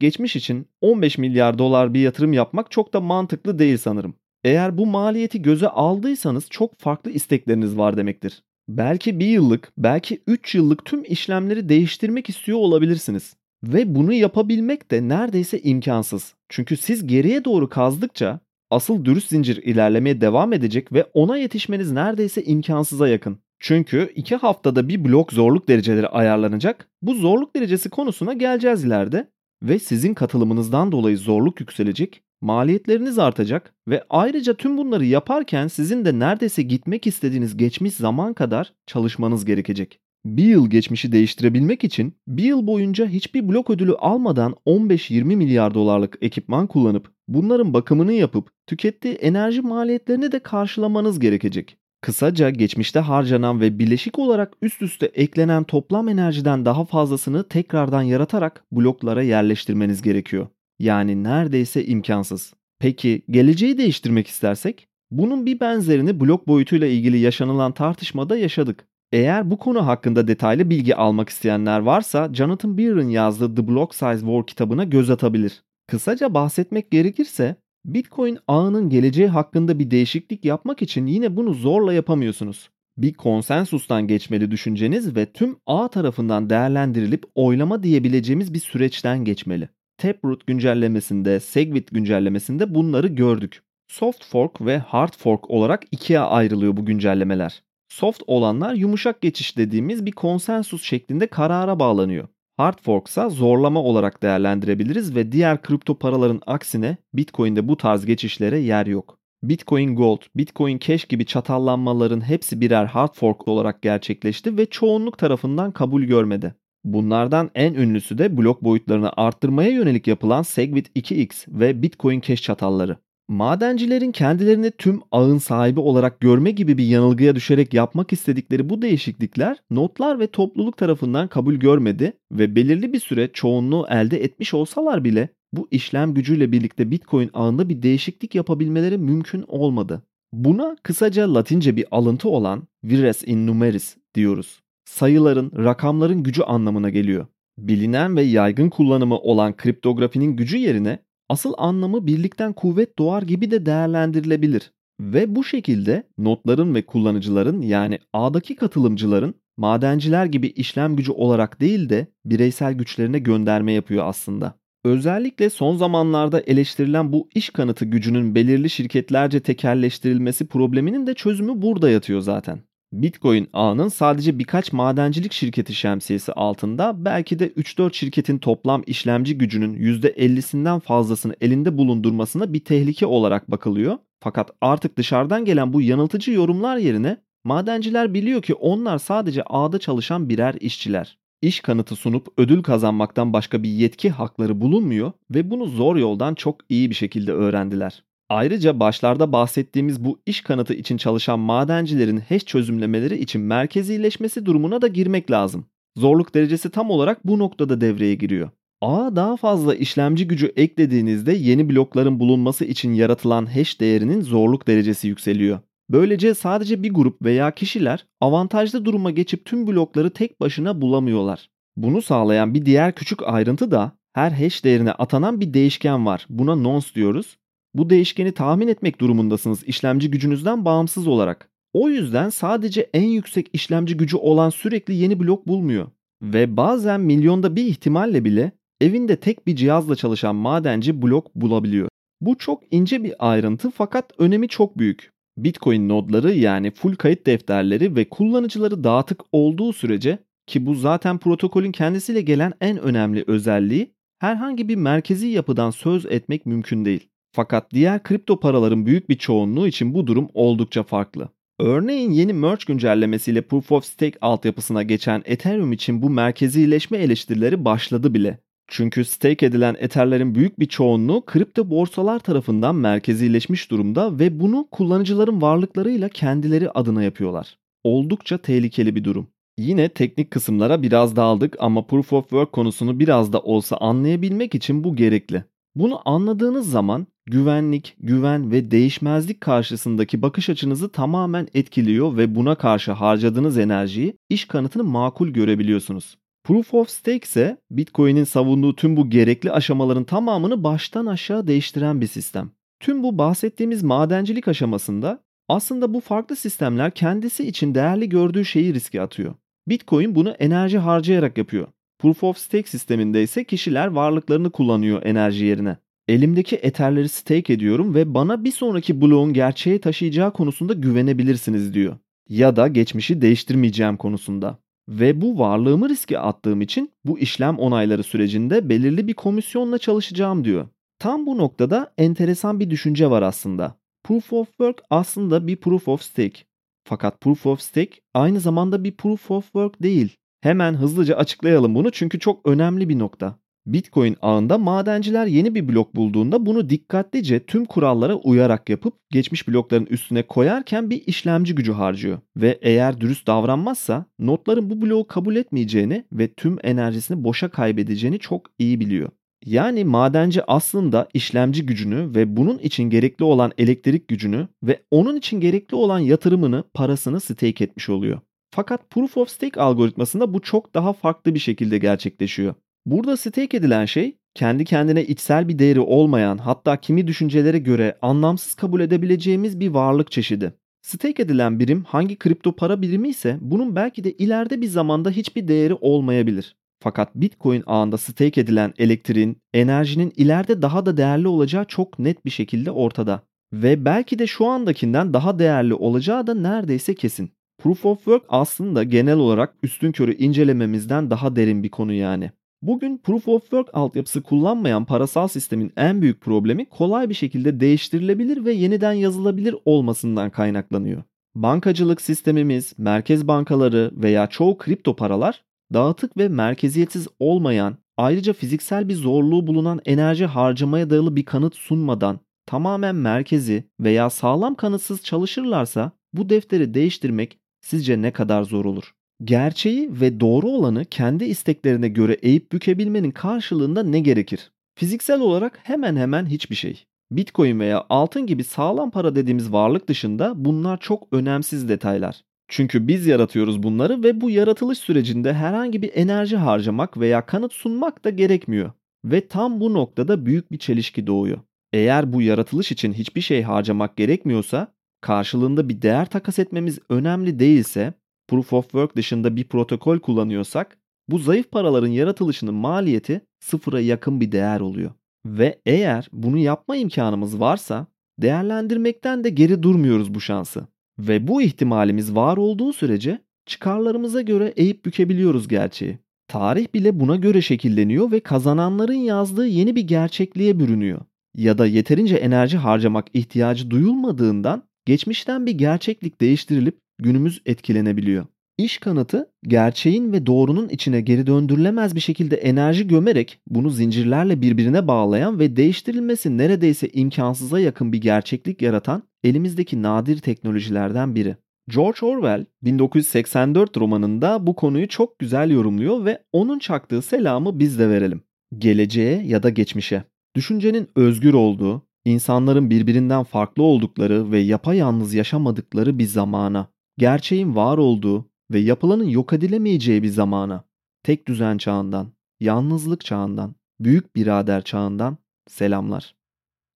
geçmiş 0.00 0.36
için 0.36 0.66
15 0.80 1.18
milyar 1.18 1.58
dolar 1.58 1.94
bir 1.94 2.00
yatırım 2.00 2.32
yapmak 2.32 2.70
çok 2.70 2.94
da 2.94 3.00
mantıklı 3.00 3.58
değil 3.58 3.76
sanırım. 3.76 4.14
Eğer 4.44 4.78
bu 4.78 4.86
maliyeti 4.86 5.42
göze 5.42 5.68
aldıysanız 5.68 6.46
çok 6.50 6.80
farklı 6.80 7.10
istekleriniz 7.10 7.78
var 7.78 7.96
demektir. 7.96 8.42
Belki 8.68 9.18
bir 9.18 9.26
yıllık, 9.26 9.72
belki 9.78 10.22
3 10.26 10.54
yıllık 10.54 10.84
tüm 10.84 11.04
işlemleri 11.04 11.68
değiştirmek 11.68 12.28
istiyor 12.28 12.58
olabilirsiniz. 12.58 13.36
Ve 13.64 13.94
bunu 13.94 14.12
yapabilmek 14.12 14.90
de 14.90 15.08
neredeyse 15.08 15.60
imkansız. 15.60 16.34
Çünkü 16.48 16.76
siz 16.76 17.06
geriye 17.06 17.44
doğru 17.44 17.68
kazdıkça 17.68 18.40
asıl 18.70 19.04
dürüst 19.04 19.28
zincir 19.28 19.56
ilerlemeye 19.56 20.20
devam 20.20 20.52
edecek 20.52 20.92
ve 20.92 21.04
ona 21.14 21.36
yetişmeniz 21.36 21.92
neredeyse 21.92 22.44
imkansıza 22.44 23.08
yakın. 23.08 23.38
Çünkü 23.66 24.12
2 24.14 24.36
haftada 24.36 24.88
bir 24.88 25.04
blok 25.04 25.32
zorluk 25.32 25.68
dereceleri 25.68 26.08
ayarlanacak. 26.08 26.88
Bu 27.02 27.14
zorluk 27.14 27.56
derecesi 27.56 27.90
konusuna 27.90 28.32
geleceğiz 28.32 28.84
ileride 28.84 29.30
ve 29.62 29.78
sizin 29.78 30.14
katılımınızdan 30.14 30.92
dolayı 30.92 31.18
zorluk 31.18 31.60
yükselecek, 31.60 32.22
maliyetleriniz 32.40 33.18
artacak 33.18 33.74
ve 33.88 34.04
ayrıca 34.10 34.54
tüm 34.54 34.78
bunları 34.78 35.04
yaparken 35.04 35.68
sizin 35.68 36.04
de 36.04 36.18
neredeyse 36.18 36.62
gitmek 36.62 37.06
istediğiniz 37.06 37.56
geçmiş 37.56 37.94
zaman 37.94 38.34
kadar 38.34 38.72
çalışmanız 38.86 39.44
gerekecek. 39.44 39.98
Bir 40.24 40.44
yıl 40.44 40.70
geçmişi 40.70 41.12
değiştirebilmek 41.12 41.84
için 41.84 42.14
bir 42.28 42.44
yıl 42.44 42.66
boyunca 42.66 43.06
hiçbir 43.06 43.48
blok 43.48 43.70
ödülü 43.70 43.94
almadan 43.94 44.56
15-20 44.66 45.24
milyar 45.24 45.74
dolarlık 45.74 46.18
ekipman 46.20 46.66
kullanıp 46.66 47.12
bunların 47.28 47.74
bakımını 47.74 48.12
yapıp 48.12 48.50
tükettiği 48.66 49.14
enerji 49.14 49.62
maliyetlerini 49.62 50.32
de 50.32 50.38
karşılamanız 50.38 51.18
gerekecek. 51.18 51.78
Kısaca 52.04 52.50
geçmişte 52.50 53.00
harcanan 53.00 53.60
ve 53.60 53.78
bileşik 53.78 54.18
olarak 54.18 54.52
üst 54.62 54.82
üste 54.82 55.06
eklenen 55.06 55.64
toplam 55.64 56.08
enerjiden 56.08 56.64
daha 56.64 56.84
fazlasını 56.84 57.48
tekrardan 57.48 58.02
yaratarak 58.02 58.64
bloklara 58.72 59.22
yerleştirmeniz 59.22 60.02
gerekiyor. 60.02 60.46
Yani 60.78 61.22
neredeyse 61.22 61.84
imkansız. 61.84 62.54
Peki 62.78 63.22
geleceği 63.30 63.78
değiştirmek 63.78 64.26
istersek? 64.26 64.88
Bunun 65.10 65.46
bir 65.46 65.60
benzerini 65.60 66.20
blok 66.20 66.48
boyutuyla 66.48 66.86
ilgili 66.86 67.18
yaşanılan 67.18 67.72
tartışmada 67.72 68.36
yaşadık. 68.36 68.86
Eğer 69.12 69.50
bu 69.50 69.58
konu 69.58 69.86
hakkında 69.86 70.28
detaylı 70.28 70.70
bilgi 70.70 70.96
almak 70.96 71.28
isteyenler 71.28 71.80
varsa 71.80 72.34
Jonathan 72.34 72.78
Beer'ın 72.78 73.08
yazdığı 73.08 73.54
The 73.54 73.68
Block 73.68 73.94
Size 73.94 74.20
War 74.20 74.46
kitabına 74.46 74.84
göz 74.84 75.10
atabilir. 75.10 75.62
Kısaca 75.86 76.34
bahsetmek 76.34 76.90
gerekirse 76.90 77.56
Bitcoin 77.84 78.38
ağının 78.48 78.90
geleceği 78.90 79.28
hakkında 79.28 79.78
bir 79.78 79.90
değişiklik 79.90 80.44
yapmak 80.44 80.82
için 80.82 81.06
yine 81.06 81.36
bunu 81.36 81.54
zorla 81.54 81.92
yapamıyorsunuz. 81.92 82.70
Bir 82.96 83.14
konsensustan 83.14 84.08
geçmeli 84.08 84.50
düşünceniz 84.50 85.16
ve 85.16 85.26
tüm 85.26 85.56
ağ 85.66 85.88
tarafından 85.88 86.50
değerlendirilip 86.50 87.24
oylama 87.34 87.82
diyebileceğimiz 87.82 88.54
bir 88.54 88.58
süreçten 88.58 89.24
geçmeli. 89.24 89.68
Taproot 89.98 90.46
güncellemesinde, 90.46 91.40
Segwit 91.40 91.90
güncellemesinde 91.90 92.74
bunları 92.74 93.06
gördük. 93.06 93.62
Soft 93.88 94.24
fork 94.24 94.60
ve 94.60 94.78
hard 94.78 95.12
fork 95.18 95.50
olarak 95.50 95.82
ikiye 95.90 96.20
ayrılıyor 96.20 96.76
bu 96.76 96.86
güncellemeler. 96.86 97.62
Soft 97.88 98.22
olanlar 98.26 98.74
yumuşak 98.74 99.20
geçiş 99.20 99.56
dediğimiz 99.56 100.06
bir 100.06 100.12
konsensus 100.12 100.82
şeklinde 100.82 101.26
karara 101.26 101.78
bağlanıyor. 101.78 102.28
Hard 102.56 102.78
fork 102.82 103.08
ise 103.08 103.28
zorlama 103.30 103.82
olarak 103.82 104.22
değerlendirebiliriz 104.22 105.14
ve 105.14 105.32
diğer 105.32 105.62
kripto 105.62 105.98
paraların 105.98 106.40
aksine 106.46 106.96
Bitcoin'de 107.14 107.68
bu 107.68 107.76
tarz 107.76 108.06
geçişlere 108.06 108.58
yer 108.58 108.86
yok. 108.86 109.18
Bitcoin 109.42 109.96
Gold, 109.96 110.22
Bitcoin 110.36 110.78
Cash 110.78 111.04
gibi 111.04 111.26
çatallanmaların 111.26 112.20
hepsi 112.28 112.60
birer 112.60 112.86
hard 112.86 113.14
fork 113.14 113.48
olarak 113.48 113.82
gerçekleşti 113.82 114.58
ve 114.58 114.66
çoğunluk 114.66 115.18
tarafından 115.18 115.72
kabul 115.72 116.02
görmedi. 116.02 116.54
Bunlardan 116.84 117.50
en 117.54 117.74
ünlüsü 117.74 118.18
de 118.18 118.36
blok 118.36 118.64
boyutlarını 118.64 119.12
arttırmaya 119.16 119.70
yönelik 119.70 120.06
yapılan 120.06 120.42
Segwit 120.42 120.96
2x 120.96 121.46
ve 121.48 121.82
Bitcoin 121.82 122.20
Cash 122.20 122.42
çatalları. 122.42 122.96
Madencilerin 123.28 124.12
kendilerini 124.12 124.70
tüm 124.70 125.00
ağın 125.12 125.38
sahibi 125.38 125.80
olarak 125.80 126.20
görme 126.20 126.50
gibi 126.50 126.78
bir 126.78 126.84
yanılgıya 126.84 127.34
düşerek 127.34 127.74
yapmak 127.74 128.12
istedikleri 128.12 128.68
bu 128.68 128.82
değişiklikler 128.82 129.56
notlar 129.70 130.20
ve 130.20 130.26
topluluk 130.26 130.76
tarafından 130.76 131.28
kabul 131.28 131.54
görmedi 131.54 132.12
ve 132.32 132.56
belirli 132.56 132.92
bir 132.92 133.00
süre 133.00 133.30
çoğunluğu 133.32 133.86
elde 133.90 134.24
etmiş 134.24 134.54
olsalar 134.54 135.04
bile 135.04 135.28
bu 135.52 135.68
işlem 135.70 136.14
gücüyle 136.14 136.52
birlikte 136.52 136.90
Bitcoin 136.90 137.30
ağında 137.34 137.68
bir 137.68 137.82
değişiklik 137.82 138.34
yapabilmeleri 138.34 138.98
mümkün 138.98 139.44
olmadı. 139.48 140.02
Buna 140.32 140.76
kısaca 140.82 141.34
Latince 141.34 141.76
bir 141.76 141.86
alıntı 141.90 142.28
olan 142.28 142.62
vires 142.84 143.22
in 143.26 143.46
numeris 143.46 143.96
diyoruz. 144.14 144.60
Sayıların, 144.84 145.52
rakamların 145.56 146.22
gücü 146.22 146.42
anlamına 146.42 146.90
geliyor. 146.90 147.26
Bilinen 147.58 148.16
ve 148.16 148.22
yaygın 148.22 148.70
kullanımı 148.70 149.18
olan 149.18 149.56
kriptografinin 149.56 150.36
gücü 150.36 150.56
yerine 150.56 150.98
asıl 151.28 151.52
anlamı 151.58 152.06
birlikten 152.06 152.52
kuvvet 152.52 152.98
doğar 152.98 153.22
gibi 153.22 153.50
de 153.50 153.66
değerlendirilebilir. 153.66 154.72
Ve 155.00 155.36
bu 155.36 155.44
şekilde 155.44 156.08
notların 156.18 156.74
ve 156.74 156.86
kullanıcıların 156.86 157.62
yani 157.62 157.98
ağdaki 158.12 158.56
katılımcıların 158.56 159.34
madenciler 159.56 160.26
gibi 160.26 160.46
işlem 160.46 160.96
gücü 160.96 161.12
olarak 161.12 161.60
değil 161.60 161.88
de 161.88 162.06
bireysel 162.24 162.74
güçlerine 162.74 163.18
gönderme 163.18 163.72
yapıyor 163.72 164.06
aslında. 164.06 164.54
Özellikle 164.84 165.50
son 165.50 165.76
zamanlarda 165.76 166.40
eleştirilen 166.40 167.12
bu 167.12 167.28
iş 167.34 167.50
kanıtı 167.50 167.84
gücünün 167.84 168.34
belirli 168.34 168.70
şirketlerce 168.70 169.40
tekerleştirilmesi 169.40 170.46
probleminin 170.46 171.06
de 171.06 171.14
çözümü 171.14 171.62
burada 171.62 171.90
yatıyor 171.90 172.20
zaten. 172.20 172.60
Bitcoin 173.02 173.48
ağının 173.52 173.88
sadece 173.88 174.38
birkaç 174.38 174.72
madencilik 174.72 175.32
şirketi 175.32 175.74
şemsiyesi 175.74 176.32
altında 176.32 177.04
belki 177.04 177.38
de 177.38 177.48
3-4 177.48 177.94
şirketin 177.94 178.38
toplam 178.38 178.82
işlemci 178.86 179.38
gücünün 179.38 179.74
%50'sinden 179.74 180.80
fazlasını 180.80 181.36
elinde 181.40 181.78
bulundurmasına 181.78 182.52
bir 182.52 182.64
tehlike 182.64 183.06
olarak 183.06 183.50
bakılıyor. 183.50 183.98
Fakat 184.20 184.50
artık 184.60 184.98
dışarıdan 184.98 185.44
gelen 185.44 185.72
bu 185.72 185.82
yanıltıcı 185.82 186.32
yorumlar 186.32 186.76
yerine 186.76 187.16
madenciler 187.44 188.14
biliyor 188.14 188.42
ki 188.42 188.54
onlar 188.54 188.98
sadece 188.98 189.42
ağda 189.42 189.78
çalışan 189.78 190.28
birer 190.28 190.54
işçiler. 190.60 191.18
İş 191.42 191.60
kanıtı 191.60 191.96
sunup 191.96 192.26
ödül 192.38 192.62
kazanmaktan 192.62 193.32
başka 193.32 193.62
bir 193.62 193.68
yetki 193.68 194.10
hakları 194.10 194.60
bulunmuyor 194.60 195.12
ve 195.30 195.50
bunu 195.50 195.66
zor 195.66 195.96
yoldan 195.96 196.34
çok 196.34 196.60
iyi 196.68 196.90
bir 196.90 196.94
şekilde 196.94 197.32
öğrendiler. 197.32 198.02
Ayrıca 198.34 198.80
başlarda 198.80 199.32
bahsettiğimiz 199.32 200.04
bu 200.04 200.20
iş 200.26 200.40
kanıtı 200.40 200.74
için 200.74 200.96
çalışan 200.96 201.38
madencilerin 201.38 202.22
hash 202.28 202.44
çözümlemeleri 202.44 203.18
için 203.18 203.40
merkezileşmesi 203.40 204.46
durumuna 204.46 204.82
da 204.82 204.88
girmek 204.88 205.30
lazım. 205.30 205.66
Zorluk 205.96 206.34
derecesi 206.34 206.70
tam 206.70 206.90
olarak 206.90 207.26
bu 207.26 207.38
noktada 207.38 207.80
devreye 207.80 208.14
giriyor. 208.14 208.50
Ağa 208.80 209.16
daha 209.16 209.36
fazla 209.36 209.74
işlemci 209.74 210.28
gücü 210.28 210.52
eklediğinizde 210.56 211.32
yeni 211.32 211.68
blokların 211.68 212.20
bulunması 212.20 212.64
için 212.64 212.92
yaratılan 212.92 213.46
hash 213.46 213.80
değerinin 213.80 214.20
zorluk 214.20 214.66
derecesi 214.66 215.08
yükseliyor. 215.08 215.58
Böylece 215.90 216.34
sadece 216.34 216.82
bir 216.82 216.94
grup 216.94 217.22
veya 217.22 217.50
kişiler 217.50 218.06
avantajlı 218.20 218.84
duruma 218.84 219.10
geçip 219.10 219.44
tüm 219.44 219.66
blokları 219.66 220.10
tek 220.10 220.40
başına 220.40 220.80
bulamıyorlar. 220.80 221.50
Bunu 221.76 222.02
sağlayan 222.02 222.54
bir 222.54 222.66
diğer 222.66 222.94
küçük 222.94 223.22
ayrıntı 223.22 223.70
da 223.70 223.92
her 224.12 224.30
hash 224.30 224.64
değerine 224.64 224.92
atanan 224.92 225.40
bir 225.40 225.54
değişken 225.54 226.06
var. 226.06 226.26
Buna 226.28 226.54
nonce 226.54 226.94
diyoruz 226.94 227.36
bu 227.74 227.90
değişkeni 227.90 228.32
tahmin 228.32 228.68
etmek 228.68 229.00
durumundasınız 229.00 229.64
işlemci 229.64 230.10
gücünüzden 230.10 230.64
bağımsız 230.64 231.06
olarak. 231.06 231.48
O 231.72 231.88
yüzden 231.88 232.28
sadece 232.28 232.90
en 232.94 233.08
yüksek 233.08 233.50
işlemci 233.52 233.96
gücü 233.96 234.16
olan 234.16 234.50
sürekli 234.50 234.94
yeni 234.94 235.20
blok 235.20 235.48
bulmuyor. 235.48 235.86
Ve 236.22 236.56
bazen 236.56 237.00
milyonda 237.00 237.56
bir 237.56 237.64
ihtimalle 237.64 238.24
bile 238.24 238.52
evinde 238.80 239.16
tek 239.16 239.46
bir 239.46 239.56
cihazla 239.56 239.96
çalışan 239.96 240.36
madenci 240.36 241.02
blok 241.02 241.34
bulabiliyor. 241.34 241.88
Bu 242.20 242.38
çok 242.38 242.62
ince 242.70 243.04
bir 243.04 243.14
ayrıntı 243.18 243.70
fakat 243.70 244.12
önemi 244.18 244.48
çok 244.48 244.78
büyük. 244.78 245.10
Bitcoin 245.38 245.88
nodları 245.88 246.32
yani 246.32 246.70
full 246.70 246.96
kayıt 246.96 247.26
defterleri 247.26 247.96
ve 247.96 248.08
kullanıcıları 248.08 248.84
dağıtık 248.84 249.22
olduğu 249.32 249.72
sürece 249.72 250.18
ki 250.46 250.66
bu 250.66 250.74
zaten 250.74 251.18
protokolün 251.18 251.72
kendisiyle 251.72 252.20
gelen 252.20 252.52
en 252.60 252.78
önemli 252.78 253.24
özelliği 253.26 253.94
herhangi 254.18 254.68
bir 254.68 254.76
merkezi 254.76 255.26
yapıdan 255.26 255.70
söz 255.70 256.06
etmek 256.06 256.46
mümkün 256.46 256.84
değil. 256.84 257.08
Fakat 257.34 257.70
diğer 257.70 258.02
kripto 258.02 258.40
paraların 258.40 258.86
büyük 258.86 259.08
bir 259.08 259.18
çoğunluğu 259.18 259.66
için 259.66 259.94
bu 259.94 260.06
durum 260.06 260.28
oldukça 260.34 260.82
farklı. 260.82 261.28
Örneğin 261.60 262.10
yeni 262.10 262.32
merge 262.32 262.64
güncellemesiyle 262.66 263.42
Proof 263.42 263.72
of 263.72 263.84
Stake 263.84 264.18
altyapısına 264.20 264.82
geçen 264.82 265.22
Ethereum 265.24 265.72
için 265.72 266.02
bu 266.02 266.10
merkezileşme 266.10 266.98
eleştirileri 266.98 267.64
başladı 267.64 268.14
bile. 268.14 268.38
Çünkü 268.68 269.04
stake 269.04 269.46
edilen 269.46 269.76
Ether'lerin 269.78 270.34
büyük 270.34 270.60
bir 270.60 270.66
çoğunluğu 270.66 271.24
kripto 271.26 271.70
borsalar 271.70 272.18
tarafından 272.18 272.74
merkezileşmiş 272.74 273.70
durumda 273.70 274.18
ve 274.18 274.40
bunu 274.40 274.68
kullanıcıların 274.70 275.42
varlıklarıyla 275.42 276.08
kendileri 276.08 276.70
adına 276.70 277.02
yapıyorlar. 277.02 277.58
Oldukça 277.84 278.38
tehlikeli 278.38 278.96
bir 278.96 279.04
durum. 279.04 279.26
Yine 279.58 279.88
teknik 279.88 280.30
kısımlara 280.30 280.82
biraz 280.82 281.16
daldık 281.16 281.56
ama 281.58 281.86
Proof 281.86 282.12
of 282.12 282.22
Work 282.22 282.52
konusunu 282.52 283.00
biraz 283.00 283.32
da 283.32 283.40
olsa 283.40 283.76
anlayabilmek 283.76 284.54
için 284.54 284.84
bu 284.84 284.96
gerekli. 284.96 285.44
Bunu 285.74 286.00
anladığınız 286.04 286.70
zaman 286.70 287.06
güvenlik, 287.26 287.96
güven 288.00 288.50
ve 288.50 288.70
değişmezlik 288.70 289.40
karşısındaki 289.40 290.22
bakış 290.22 290.50
açınızı 290.50 290.88
tamamen 290.88 291.48
etkiliyor 291.54 292.16
ve 292.16 292.34
buna 292.34 292.54
karşı 292.54 292.92
harcadığınız 292.92 293.58
enerjiyi 293.58 294.16
iş 294.28 294.44
kanıtını 294.44 294.84
makul 294.84 295.28
görebiliyorsunuz. 295.28 296.16
Proof 296.44 296.74
of 296.74 296.90
Stake 296.90 297.24
ise 297.24 297.56
Bitcoin'in 297.70 298.24
savunduğu 298.24 298.76
tüm 298.76 298.96
bu 298.96 299.10
gerekli 299.10 299.52
aşamaların 299.52 300.04
tamamını 300.04 300.64
baştan 300.64 301.06
aşağı 301.06 301.46
değiştiren 301.46 302.00
bir 302.00 302.06
sistem. 302.06 302.50
Tüm 302.80 303.02
bu 303.02 303.18
bahsettiğimiz 303.18 303.82
madencilik 303.82 304.48
aşamasında 304.48 305.22
aslında 305.48 305.94
bu 305.94 306.00
farklı 306.00 306.36
sistemler 306.36 306.90
kendisi 306.90 307.48
için 307.48 307.74
değerli 307.74 308.08
gördüğü 308.08 308.44
şeyi 308.44 308.74
riske 308.74 309.02
atıyor. 309.02 309.34
Bitcoin 309.68 310.14
bunu 310.14 310.30
enerji 310.30 310.78
harcayarak 310.78 311.38
yapıyor. 311.38 311.68
Proof 311.98 312.24
of 312.24 312.38
Stake 312.38 312.68
sisteminde 312.68 313.22
ise 313.22 313.44
kişiler 313.44 313.86
varlıklarını 313.86 314.50
kullanıyor 314.50 315.02
enerji 315.04 315.44
yerine. 315.44 315.76
Elimdeki 316.08 316.56
Ether'leri 316.56 317.08
stake 317.08 317.52
ediyorum 317.52 317.94
ve 317.94 318.14
bana 318.14 318.44
bir 318.44 318.52
sonraki 318.52 319.00
bloğun 319.00 319.32
gerçeğe 319.32 319.80
taşıyacağı 319.80 320.32
konusunda 320.32 320.72
güvenebilirsiniz 320.72 321.74
diyor. 321.74 321.96
Ya 322.28 322.56
da 322.56 322.68
geçmişi 322.68 323.22
değiştirmeyeceğim 323.22 323.96
konusunda. 323.96 324.58
Ve 324.88 325.20
bu 325.20 325.38
varlığımı 325.38 325.88
riske 325.88 326.18
attığım 326.18 326.60
için 326.60 326.90
bu 327.04 327.18
işlem 327.18 327.58
onayları 327.58 328.02
sürecinde 328.02 328.68
belirli 328.68 329.06
bir 329.06 329.14
komisyonla 329.14 329.78
çalışacağım 329.78 330.44
diyor. 330.44 330.68
Tam 330.98 331.26
bu 331.26 331.38
noktada 331.38 331.92
enteresan 331.98 332.60
bir 332.60 332.70
düşünce 332.70 333.10
var 333.10 333.22
aslında. 333.22 333.78
Proof 334.04 334.32
of 334.32 334.48
Work 334.48 334.82
aslında 334.90 335.46
bir 335.46 335.56
Proof 335.56 335.88
of 335.88 336.02
Stake. 336.02 336.40
Fakat 336.84 337.20
Proof 337.20 337.46
of 337.46 337.60
Stake 337.60 338.00
aynı 338.14 338.40
zamanda 338.40 338.84
bir 338.84 338.92
Proof 338.92 339.30
of 339.30 339.44
Work 339.44 339.82
değil. 339.82 340.16
Hemen 340.40 340.74
hızlıca 340.74 341.16
açıklayalım 341.16 341.74
bunu 341.74 341.90
çünkü 341.90 342.18
çok 342.18 342.48
önemli 342.48 342.88
bir 342.88 342.98
nokta. 342.98 343.38
Bitcoin 343.66 344.16
ağında 344.22 344.58
madenciler 344.58 345.26
yeni 345.26 345.54
bir 345.54 345.68
blok 345.68 345.96
bulduğunda 345.96 346.46
bunu 346.46 346.70
dikkatlice 346.70 347.46
tüm 347.46 347.64
kurallara 347.64 348.14
uyarak 348.14 348.68
yapıp 348.68 348.94
geçmiş 349.10 349.48
blokların 349.48 349.86
üstüne 349.86 350.22
koyarken 350.22 350.90
bir 350.90 351.02
işlemci 351.06 351.54
gücü 351.54 351.72
harcıyor. 351.72 352.18
Ve 352.36 352.58
eğer 352.62 353.00
dürüst 353.00 353.26
davranmazsa 353.26 354.06
notların 354.18 354.70
bu 354.70 354.82
bloğu 354.82 355.06
kabul 355.06 355.36
etmeyeceğini 355.36 356.04
ve 356.12 356.34
tüm 356.34 356.56
enerjisini 356.62 357.24
boşa 357.24 357.48
kaybedeceğini 357.48 358.18
çok 358.18 358.46
iyi 358.58 358.80
biliyor. 358.80 359.08
Yani 359.44 359.84
madenci 359.84 360.44
aslında 360.46 361.08
işlemci 361.14 361.66
gücünü 361.66 362.14
ve 362.14 362.36
bunun 362.36 362.58
için 362.58 362.84
gerekli 362.84 363.24
olan 363.24 363.52
elektrik 363.58 364.08
gücünü 364.08 364.48
ve 364.62 364.82
onun 364.90 365.16
için 365.16 365.40
gerekli 365.40 365.74
olan 365.74 365.98
yatırımını, 365.98 366.64
parasını 366.74 367.20
stake 367.20 367.64
etmiş 367.64 367.88
oluyor. 367.88 368.20
Fakat 368.54 368.90
Proof 368.90 369.16
of 369.16 369.28
Stake 369.28 369.60
algoritmasında 369.60 370.34
bu 370.34 370.40
çok 370.40 370.74
daha 370.74 370.92
farklı 370.92 371.34
bir 371.34 371.38
şekilde 371.38 371.78
gerçekleşiyor. 371.78 372.54
Burada 372.86 373.16
stake 373.16 373.56
edilen 373.56 373.84
şey 373.84 374.16
kendi 374.34 374.64
kendine 374.64 375.04
içsel 375.04 375.48
bir 375.48 375.58
değeri 375.58 375.80
olmayan 375.80 376.38
hatta 376.38 376.76
kimi 376.76 377.06
düşüncelere 377.06 377.58
göre 377.58 377.98
anlamsız 378.02 378.54
kabul 378.54 378.80
edebileceğimiz 378.80 379.60
bir 379.60 379.68
varlık 379.68 380.10
çeşidi. 380.10 380.54
Stake 380.82 381.22
edilen 381.22 381.58
birim 381.58 381.84
hangi 381.84 382.16
kripto 382.16 382.52
para 382.52 382.82
birimi 382.82 383.08
ise 383.08 383.38
bunun 383.40 383.76
belki 383.76 384.04
de 384.04 384.12
ileride 384.12 384.60
bir 384.60 384.66
zamanda 384.66 385.10
hiçbir 385.10 385.48
değeri 385.48 385.74
olmayabilir. 385.74 386.56
Fakat 386.82 387.14
Bitcoin 387.14 387.62
ağında 387.66 387.98
stake 387.98 388.40
edilen 388.40 388.74
elektriğin, 388.78 389.36
enerjinin 389.54 390.12
ileride 390.16 390.62
daha 390.62 390.86
da 390.86 390.96
değerli 390.96 391.28
olacağı 391.28 391.64
çok 391.64 391.98
net 391.98 392.24
bir 392.24 392.30
şekilde 392.30 392.70
ortada. 392.70 393.22
Ve 393.52 393.84
belki 393.84 394.18
de 394.18 394.26
şu 394.26 394.46
andakinden 394.46 395.14
daha 395.14 395.38
değerli 395.38 395.74
olacağı 395.74 396.26
da 396.26 396.34
neredeyse 396.34 396.94
kesin. 396.94 397.30
Proof 397.62 397.86
of 397.86 397.98
Work 397.98 398.24
aslında 398.28 398.82
genel 398.82 399.16
olarak 399.16 399.54
üstün 399.62 399.92
körü 399.92 400.14
incelememizden 400.14 401.10
daha 401.10 401.36
derin 401.36 401.62
bir 401.62 401.68
konu 401.68 401.92
yani. 401.92 402.30
Bugün 402.66 402.98
Proof 402.98 403.28
of 403.28 403.42
Work 403.42 403.68
altyapısı 403.72 404.22
kullanmayan 404.22 404.84
parasal 404.84 405.28
sistemin 405.28 405.72
en 405.76 406.02
büyük 406.02 406.20
problemi 406.20 406.68
kolay 406.68 407.08
bir 407.08 407.14
şekilde 407.14 407.60
değiştirilebilir 407.60 408.44
ve 408.44 408.52
yeniden 408.52 408.92
yazılabilir 408.92 409.56
olmasından 409.64 410.30
kaynaklanıyor. 410.30 411.02
Bankacılık 411.34 412.00
sistemimiz, 412.00 412.74
merkez 412.78 413.28
bankaları 413.28 413.90
veya 413.94 414.26
çoğu 414.26 414.58
kripto 414.58 414.96
paralar 414.96 415.44
dağıtık 415.72 416.16
ve 416.16 416.28
merkeziyetsiz 416.28 417.08
olmayan, 417.18 417.76
ayrıca 417.96 418.32
fiziksel 418.32 418.88
bir 418.88 418.94
zorluğu 418.94 419.46
bulunan 419.46 419.80
enerji 419.84 420.26
harcamaya 420.26 420.90
dayalı 420.90 421.16
bir 421.16 421.24
kanıt 421.24 421.54
sunmadan 421.54 422.20
tamamen 422.46 422.94
merkezi 422.94 423.64
veya 423.80 424.10
sağlam 424.10 424.54
kanıtsız 424.54 425.02
çalışırlarsa 425.02 425.92
bu 426.12 426.28
defteri 426.28 426.74
değiştirmek 426.74 427.38
sizce 427.60 428.02
ne 428.02 428.10
kadar 428.10 428.42
zor 428.42 428.64
olur? 428.64 428.94
Gerçeği 429.22 430.00
ve 430.00 430.20
doğru 430.20 430.48
olanı 430.48 430.84
kendi 430.84 431.24
isteklerine 431.24 431.88
göre 431.88 432.12
eğip 432.12 432.52
bükebilmenin 432.52 433.10
karşılığında 433.10 433.82
ne 433.82 434.00
gerekir? 434.00 434.50
Fiziksel 434.74 435.20
olarak 435.20 435.58
hemen 435.62 435.96
hemen 435.96 436.26
hiçbir 436.26 436.54
şey. 436.54 436.84
Bitcoin 437.10 437.60
veya 437.60 437.86
altın 437.88 438.26
gibi 438.26 438.44
sağlam 438.44 438.90
para 438.90 439.16
dediğimiz 439.16 439.52
varlık 439.52 439.88
dışında 439.88 440.32
bunlar 440.36 440.80
çok 440.80 441.08
önemsiz 441.12 441.68
detaylar. 441.68 442.24
Çünkü 442.48 442.88
biz 442.88 443.06
yaratıyoruz 443.06 443.62
bunları 443.62 444.02
ve 444.02 444.20
bu 444.20 444.30
yaratılış 444.30 444.78
sürecinde 444.78 445.32
herhangi 445.32 445.82
bir 445.82 445.90
enerji 445.94 446.36
harcamak 446.36 446.98
veya 446.98 447.26
kanıt 447.26 447.52
sunmak 447.52 448.04
da 448.04 448.10
gerekmiyor. 448.10 448.72
Ve 449.04 449.28
tam 449.28 449.60
bu 449.60 449.74
noktada 449.74 450.26
büyük 450.26 450.52
bir 450.52 450.58
çelişki 450.58 451.06
doğuyor. 451.06 451.38
Eğer 451.72 452.12
bu 452.12 452.22
yaratılış 452.22 452.72
için 452.72 452.92
hiçbir 452.92 453.20
şey 453.20 453.42
harcamak 453.42 453.96
gerekmiyorsa, 453.96 454.68
karşılığında 455.00 455.68
bir 455.68 455.82
değer 455.82 456.06
takas 456.06 456.38
etmemiz 456.38 456.78
önemli 456.88 457.38
değilse 457.38 457.94
Proof 458.34 458.52
of 458.52 458.64
Work 458.64 458.96
dışında 458.96 459.36
bir 459.36 459.44
protokol 459.44 459.98
kullanıyorsak 459.98 460.78
bu 461.08 461.18
zayıf 461.18 461.50
paraların 461.50 461.88
yaratılışının 461.88 462.54
maliyeti 462.54 463.20
sıfıra 463.40 463.80
yakın 463.80 464.20
bir 464.20 464.32
değer 464.32 464.60
oluyor. 464.60 464.90
Ve 465.26 465.60
eğer 465.66 466.08
bunu 466.12 466.38
yapma 466.38 466.76
imkanımız 466.76 467.40
varsa 467.40 467.86
değerlendirmekten 468.18 469.24
de 469.24 469.30
geri 469.30 469.62
durmuyoruz 469.62 470.14
bu 470.14 470.20
şansı. 470.20 470.66
Ve 470.98 471.28
bu 471.28 471.42
ihtimalimiz 471.42 472.14
var 472.14 472.36
olduğu 472.36 472.72
sürece 472.72 473.18
çıkarlarımıza 473.46 474.20
göre 474.20 474.52
eğip 474.56 474.84
bükebiliyoruz 474.84 475.48
gerçeği. 475.48 475.98
Tarih 476.28 476.66
bile 476.74 477.00
buna 477.00 477.16
göre 477.16 477.42
şekilleniyor 477.42 478.10
ve 478.10 478.20
kazananların 478.20 478.94
yazdığı 478.94 479.46
yeni 479.46 479.76
bir 479.76 479.86
gerçekliğe 479.86 480.58
bürünüyor. 480.58 481.00
Ya 481.36 481.58
da 481.58 481.66
yeterince 481.66 482.16
enerji 482.16 482.56
harcamak 482.56 483.06
ihtiyacı 483.14 483.70
duyulmadığından 483.70 484.62
geçmişten 484.86 485.46
bir 485.46 485.52
gerçeklik 485.52 486.20
değiştirilip 486.20 486.83
günümüz 486.98 487.42
etkilenebiliyor. 487.46 488.26
İş 488.58 488.78
kanıtı 488.78 489.30
gerçeğin 489.42 490.12
ve 490.12 490.26
doğrunun 490.26 490.68
içine 490.68 491.00
geri 491.00 491.26
döndürülemez 491.26 491.94
bir 491.94 492.00
şekilde 492.00 492.36
enerji 492.36 492.86
gömerek 492.88 493.40
bunu 493.46 493.70
zincirlerle 493.70 494.40
birbirine 494.40 494.88
bağlayan 494.88 495.38
ve 495.38 495.56
değiştirilmesi 495.56 496.38
neredeyse 496.38 496.88
imkansıza 496.88 497.60
yakın 497.60 497.92
bir 497.92 498.00
gerçeklik 498.00 498.62
yaratan 498.62 499.02
elimizdeki 499.24 499.82
nadir 499.82 500.18
teknolojilerden 500.18 501.14
biri. 501.14 501.36
George 501.68 502.06
Orwell 502.06 502.46
1984 502.62 503.76
romanında 503.76 504.46
bu 504.46 504.56
konuyu 504.56 504.88
çok 504.88 505.18
güzel 505.18 505.50
yorumluyor 505.50 506.04
ve 506.04 506.22
onun 506.32 506.58
çaktığı 506.58 507.02
selamı 507.02 507.58
biz 507.58 507.78
de 507.78 507.88
verelim. 507.88 508.20
Geleceğe 508.58 509.22
ya 509.26 509.42
da 509.42 509.50
geçmişe. 509.50 510.04
Düşüncenin 510.36 510.88
özgür 510.96 511.34
olduğu, 511.34 511.82
insanların 512.04 512.70
birbirinden 512.70 513.24
farklı 513.24 513.62
oldukları 513.62 514.30
ve 514.30 514.38
yapayalnız 514.38 515.14
yaşamadıkları 515.14 515.98
bir 515.98 516.06
zamana 516.06 516.73
gerçeğin 516.98 517.56
var 517.56 517.78
olduğu 517.78 518.30
ve 518.50 518.58
yapılanın 518.58 519.08
yok 519.08 519.32
edilemeyeceği 519.32 520.02
bir 520.02 520.08
zamana, 520.08 520.64
tek 521.02 521.28
düzen 521.28 521.58
çağından, 521.58 522.12
yalnızlık 522.40 523.04
çağından, 523.04 523.54
büyük 523.80 524.16
birader 524.16 524.64
çağından 524.64 525.18
selamlar. 525.48 526.14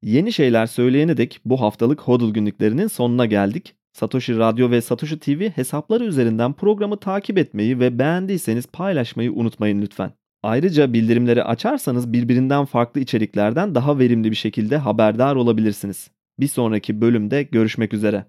Yeni 0.03 0.33
şeyler 0.33 0.67
söyleyene 0.67 1.17
dek 1.17 1.41
bu 1.45 1.61
haftalık 1.61 2.01
HODL 2.01 2.33
günlüklerinin 2.33 2.87
sonuna 2.87 3.27
geldik. 3.27 3.75
Satoshi 3.93 4.39
Radyo 4.39 4.71
ve 4.71 4.81
Satoshi 4.81 5.19
TV 5.19 5.51
hesapları 5.51 6.05
üzerinden 6.05 6.53
programı 6.53 6.97
takip 6.97 7.39
etmeyi 7.39 7.81
ve 7.81 7.99
beğendiyseniz 7.99 8.67
paylaşmayı 8.67 9.33
unutmayın 9.33 9.83
lütfen. 9.83 10.13
Ayrıca 10.43 10.93
bildirimleri 10.93 11.45
açarsanız 11.45 12.13
birbirinden 12.13 12.65
farklı 12.65 13.01
içeriklerden 13.01 13.75
daha 13.75 13.99
verimli 13.99 14.31
bir 14.31 14.37
şekilde 14.37 14.77
haberdar 14.77 15.37
olabilirsiniz. 15.37 16.11
Bir 16.41 16.49
sonraki 16.49 17.01
bölümde 17.01 17.43
görüşmek 17.43 17.95
üzere. 17.95 18.25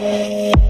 Thank 0.00 0.67